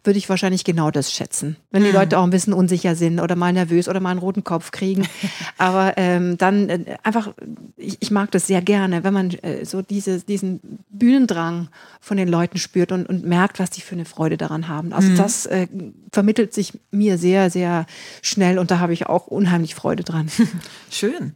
würde 0.04 0.18
ich 0.18 0.28
wahrscheinlich 0.28 0.64
genau 0.64 0.90
das 0.90 1.12
schätzen. 1.12 1.56
Wenn 1.70 1.82
die 1.82 1.88
mhm. 1.88 1.94
Leute 1.94 2.18
auch 2.18 2.24
ein 2.24 2.30
bisschen 2.30 2.52
unsicher 2.52 2.94
sind 2.94 3.20
oder 3.20 3.36
mal 3.36 3.52
nervös 3.52 3.88
oder 3.88 4.00
mal 4.00 4.10
einen 4.10 4.18
roten 4.18 4.44
Kopf 4.44 4.72
kriegen. 4.72 5.06
Aber 5.58 5.94
ähm, 5.96 6.36
dann 6.38 6.68
äh, 6.68 6.96
einfach, 7.02 7.32
ich, 7.76 7.98
ich, 8.00 8.10
mag 8.10 8.30
das 8.32 8.46
sehr 8.46 8.60
gerne, 8.60 9.04
wenn 9.04 9.14
man 9.14 9.30
äh, 9.30 9.64
so 9.64 9.80
diese, 9.82 10.20
diesen 10.20 10.60
Bühnendrang 10.90 11.68
von 12.00 12.16
den 12.16 12.28
Leuten 12.28 12.58
spürt 12.58 12.92
und, 12.92 13.08
und 13.08 13.24
merkt, 13.24 13.58
was 13.58 13.70
die 13.70 13.80
für 13.80 13.94
eine 13.94 14.04
Freude 14.04 14.36
daran 14.36 14.68
haben. 14.68 14.92
Also 14.92 15.10
mhm. 15.10 15.16
das 15.16 15.46
äh, 15.46 15.68
vermittelt 16.12 16.52
sich 16.52 16.78
mir 16.90 17.16
sehr, 17.16 17.50
sehr 17.50 17.86
schnell 18.20 18.58
und 18.58 18.70
da 18.70 18.80
habe 18.80 18.92
ich 18.92 19.06
auch 19.06 19.28
unheimlich 19.28 19.74
Freude 19.74 20.02
dran. 20.02 20.28
Schön. 20.90 21.34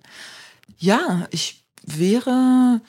Ja, 0.79 1.26
ich 1.31 1.64
wäre 1.87 2.81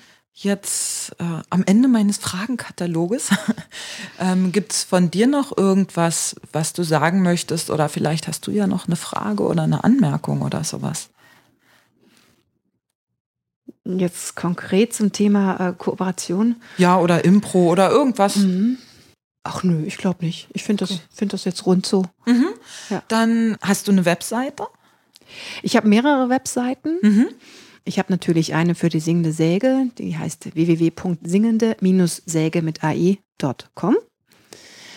jetzt 0.43 1.15
äh, 1.19 1.41
am 1.50 1.63
Ende 1.65 1.88
meines 1.88 2.17
Fragenkataloges. 2.17 3.30
ähm, 4.19 4.52
Gibt 4.52 4.71
es 4.71 4.84
von 4.84 5.10
dir 5.10 5.28
noch 5.28 5.58
irgendwas, 5.58 6.36
was 6.52 6.73
du 6.73 6.84
sagen 6.84 7.23
möchtest? 7.23 7.69
Oder 7.69 7.89
vielleicht 7.89 8.28
hast 8.28 8.45
du 8.45 8.52
ja 8.52 8.67
noch 8.67 8.88
eine 8.88 8.95
Frage 8.95 9.43
oder 9.43 9.63
eine 9.63 9.84
Anmerkung 9.84 10.43
oder 10.43 10.63
sowas. 10.63 11.10
Jetzt 13.84 14.36
konkret 14.36 14.93
zum 14.93 15.12
Thema 15.12 15.69
äh, 15.69 15.73
Kooperation. 15.73 16.58
Ja, 16.78 17.00
oder 17.00 17.26
Impro 17.26 17.71
oder 17.71 17.89
irgendwas. 17.89 18.36
Mhm. 18.36 18.78
Ach 19.43 19.63
nö, 19.63 19.84
ich 19.86 19.97
glaube 19.97 20.26
nicht. 20.26 20.50
Ich 20.54 20.63
finde 20.63 20.86
das, 20.86 20.91
okay. 20.91 21.02
find 21.13 21.34
das 21.34 21.45
jetzt 21.45 21.65
rund 21.65 21.86
so. 21.86 22.04
Mhm. 22.26 22.50
Ja. 22.89 23.02
Dann 23.08 23.58
hast 23.62 23.88
du 23.88 23.91
eine 23.91 24.06
Webseite? 24.06 24.67
Ich 25.63 25.78
habe 25.78 25.88
mehrere 25.88 26.30
Webseiten. 26.30 26.97
Mhm. 27.02 27.28
Ich 27.88 27.97
habe 28.00 28.12
natürlich 28.12 28.54
eine 28.54 28.76
für 28.76 28.89
die 28.89 29.00
singende 29.00 29.32
Säge, 29.32 29.86
die 29.97 30.17
heißt 30.17 30.54
www.singende-säge 30.56 32.62
mit 32.62 32.84
ai.com. 32.84 33.95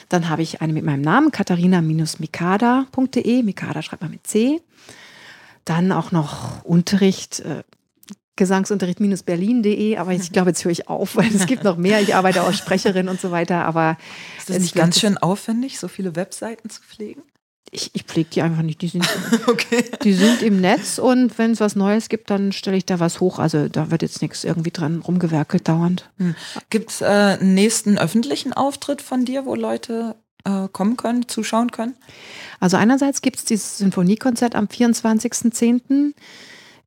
Dann 0.09 0.29
habe 0.29 0.43
ich 0.43 0.61
eine 0.61 0.73
mit 0.73 0.85
meinem 0.85 1.03
Namen, 1.03 1.31
katharina-mikada.de. 1.31 3.45
Mikada 3.45 3.83
schreibt 3.83 4.03
man 4.03 4.11
mit 4.11 4.27
C. 4.27 4.61
Dann 5.65 5.93
auch 5.93 6.11
noch 6.11 6.65
Unterricht, 6.65 7.39
äh, 7.41 7.63
Gesangsunterricht-berlin.de, 8.35 9.97
aber 9.97 10.13
ich 10.13 10.33
glaube, 10.33 10.51
jetzt 10.51 10.65
höre 10.65 10.73
ich 10.73 10.89
auf, 10.89 11.15
weil 11.15 11.33
es 11.33 11.47
gibt 11.47 11.63
noch 11.63 11.77
mehr. 11.77 12.01
Ich 12.01 12.17
arbeite 12.17 12.43
als 12.43 12.59
Sprecherin 12.59 13.09
und 13.09 13.21
so 13.21 13.31
weiter, 13.31 13.67
aber. 13.67 13.99
Ist 14.37 14.51
das 14.51 14.59
nicht 14.59 14.75
ganz 14.75 14.99
schön 14.99 15.17
aufwendig, 15.17 15.79
so 15.79 15.87
viele 15.87 16.17
Webseiten 16.17 16.71
zu 16.71 16.83
pflegen? 16.83 17.23
Ich, 17.71 17.91
ich 17.95 18.03
pflege 18.03 18.31
die 18.31 18.43
einfach 18.43 18.63
nicht. 18.63 18.83
Die 18.83 18.89
sind, 18.89 19.09
okay. 19.47 19.85
die 20.03 20.13
sind 20.13 20.43
im 20.43 20.61
Netz 20.61 20.99
und 20.99 21.39
wenn 21.39 21.53
es 21.53 21.61
was 21.61 21.77
Neues 21.77 22.09
gibt, 22.09 22.31
dann 22.31 22.53
stelle 22.53 22.77
ich 22.77 22.85
da 22.85 23.01
was 23.01 23.21
hoch. 23.21 23.39
Also 23.39 23.69
da 23.69 23.91
wird 23.91 24.03
jetzt 24.03 24.23
nichts 24.23 24.45
irgendwie 24.45 24.71
dran 24.71 25.01
rumgewerkelt 25.01 25.69
dauernd. 25.69 26.11
Hm. 26.19 26.35
Gibt 26.71 26.91
es 26.91 27.01
äh, 27.01 27.05
einen 27.05 27.55
nächsten 27.55 27.99
öffentlichen 27.99 28.53
Auftritt 28.53 29.03
von 29.03 29.25
dir, 29.25 29.47
wo 29.47 29.55
Leute 29.55 30.17
äh, 30.45 30.69
kommen 30.73 30.97
können, 30.97 31.29
zuschauen 31.29 31.71
können? 31.71 31.95
Also 32.59 32.77
einerseits 32.77 33.23
gibt 33.23 33.37
es 33.37 33.45
dieses 33.45 33.79
Sinfoniekonzert 33.79 34.55
am 34.55 34.67
24.10. 34.67 36.15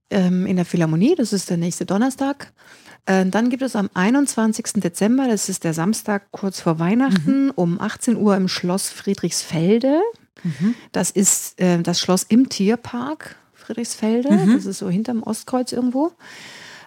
Ähm, 0.10 0.46
in 0.46 0.58
der 0.58 0.66
Philharmonie, 0.66 1.16
das 1.16 1.34
ist 1.34 1.50
der 1.50 1.58
nächste 1.58 1.86
Donnerstag. 1.86 2.52
Äh, 3.06 3.26
dann 3.26 3.50
gibt 3.50 3.64
es 3.64 3.76
am 3.76 3.90
21. 3.94 4.82
Dezember, 4.82 5.28
das 5.28 5.50
ist 5.50 5.64
der 5.64 5.74
Samstag 5.74 6.30
kurz 6.32 6.60
vor 6.60 6.78
Weihnachten, 6.80 7.46
mhm. 7.46 7.54
um 7.56 7.82
18 7.82 8.18
Uhr 8.18 8.36
im 8.36 8.48
Schloss 8.48 8.90
Friedrichsfelde. 8.90 10.02
Mhm. 10.44 10.76
Das 10.92 11.12
ist 11.12 11.60
äh, 11.60 11.82
das 11.82 12.00
Schloss 12.00 12.24
im 12.24 12.50
Tierpark 12.50 13.36
Friedrichsfelde. 13.54 14.32
Mhm. 14.32 14.56
Das 14.56 14.66
ist 14.66 14.80
so 14.80 14.90
hinterm 14.90 15.24
Ostkreuz 15.24 15.72
irgendwo. 15.72 16.12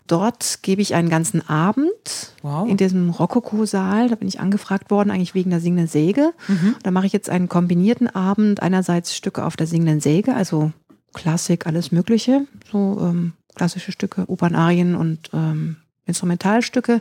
Dort 0.07 0.61
gebe 0.63 0.83
ich 0.83 0.95
einen 0.95 1.09
ganzen 1.09 1.49
Abend 1.49 2.33
wow. 2.43 2.69
in 2.69 2.77
diesem 2.77 3.11
Rokoko-Saal. 3.11 4.09
Da 4.09 4.15
bin 4.15 4.29
ich 4.29 4.39
angefragt 4.39 4.91
worden, 4.91 5.11
eigentlich 5.11 5.35
wegen 5.35 5.51
der 5.51 5.61
singenden 5.61 5.89
Säge. 5.89 6.33
Mhm. 6.47 6.77
Da 6.83 6.93
mache 6.93 7.07
ich 7.07 7.13
jetzt 7.13 7.29
einen 7.29 7.49
kombinierten 7.49 8.09
Abend. 8.15 8.63
Einerseits 8.63 9.17
Stücke 9.17 9.45
auf 9.45 9.57
der 9.57 9.67
singenden 9.67 10.01
Säge, 10.01 10.35
also 10.35 10.73
Klassik, 11.13 11.67
alles 11.67 11.91
Mögliche. 11.91 12.47
So 12.71 12.99
ähm, 13.01 13.33
klassische 13.55 13.91
Stücke, 13.91 14.25
Opernarien 14.29 14.95
und 14.95 15.31
ähm, 15.33 15.77
Instrumentalstücke. 16.05 17.01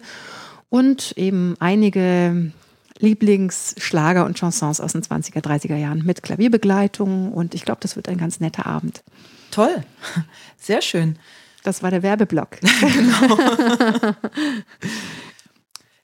Und 0.69 1.11
eben 1.15 1.55
einige 1.59 2.51
Lieblingsschlager 2.99 4.25
und 4.25 4.37
Chansons 4.39 4.79
aus 4.79 4.93
den 4.93 5.01
20er, 5.01 5.41
30er 5.41 5.75
Jahren 5.75 6.05
mit 6.05 6.23
Klavierbegleitung 6.23 7.31
und 7.33 7.53
ich 7.53 7.65
glaube, 7.65 7.81
das 7.81 7.95
wird 7.95 8.07
ein 8.07 8.17
ganz 8.17 8.39
netter 8.39 8.65
Abend. 8.65 9.03
Toll, 9.51 9.83
sehr 10.57 10.81
schön. 10.81 11.17
Das 11.63 11.81
war 11.81 11.89
der 11.91 12.03
Werbeblock. 12.03 12.59
genau. 12.79 13.37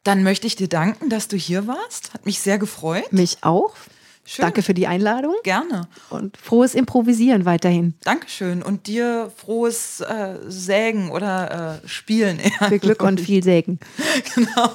Dann 0.03 0.23
möchte 0.23 0.47
ich 0.47 0.55
dir 0.55 0.67
danken, 0.67 1.09
dass 1.09 1.27
du 1.27 1.37
hier 1.37 1.67
warst. 1.67 2.13
Hat 2.13 2.25
mich 2.25 2.39
sehr 2.39 2.57
gefreut. 2.57 3.13
Mich 3.13 3.37
auch. 3.41 3.75
Schön. 4.23 4.43
Danke 4.43 4.61
für 4.61 4.73
die 4.73 4.87
Einladung. 4.87 5.35
Gerne. 5.43 5.87
Und 6.09 6.37
frohes 6.37 6.75
Improvisieren 6.75 7.45
weiterhin. 7.45 7.95
Dankeschön. 8.03 8.61
Und 8.61 8.87
dir 8.87 9.31
frohes 9.35 9.99
äh, 10.01 10.35
Sägen 10.47 11.09
oder 11.09 11.81
äh, 11.83 11.87
Spielen. 11.87 12.39
Viel 12.69 12.79
Glück 12.79 13.01
und 13.01 13.19
viel 13.19 13.43
Sägen. 13.43 13.79
genau. 14.35 14.69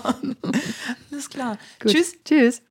Alles 1.10 1.30
klar. 1.30 1.58
Gut. 1.80 1.92
Tschüss. 1.92 2.16
Tschüss. 2.24 2.62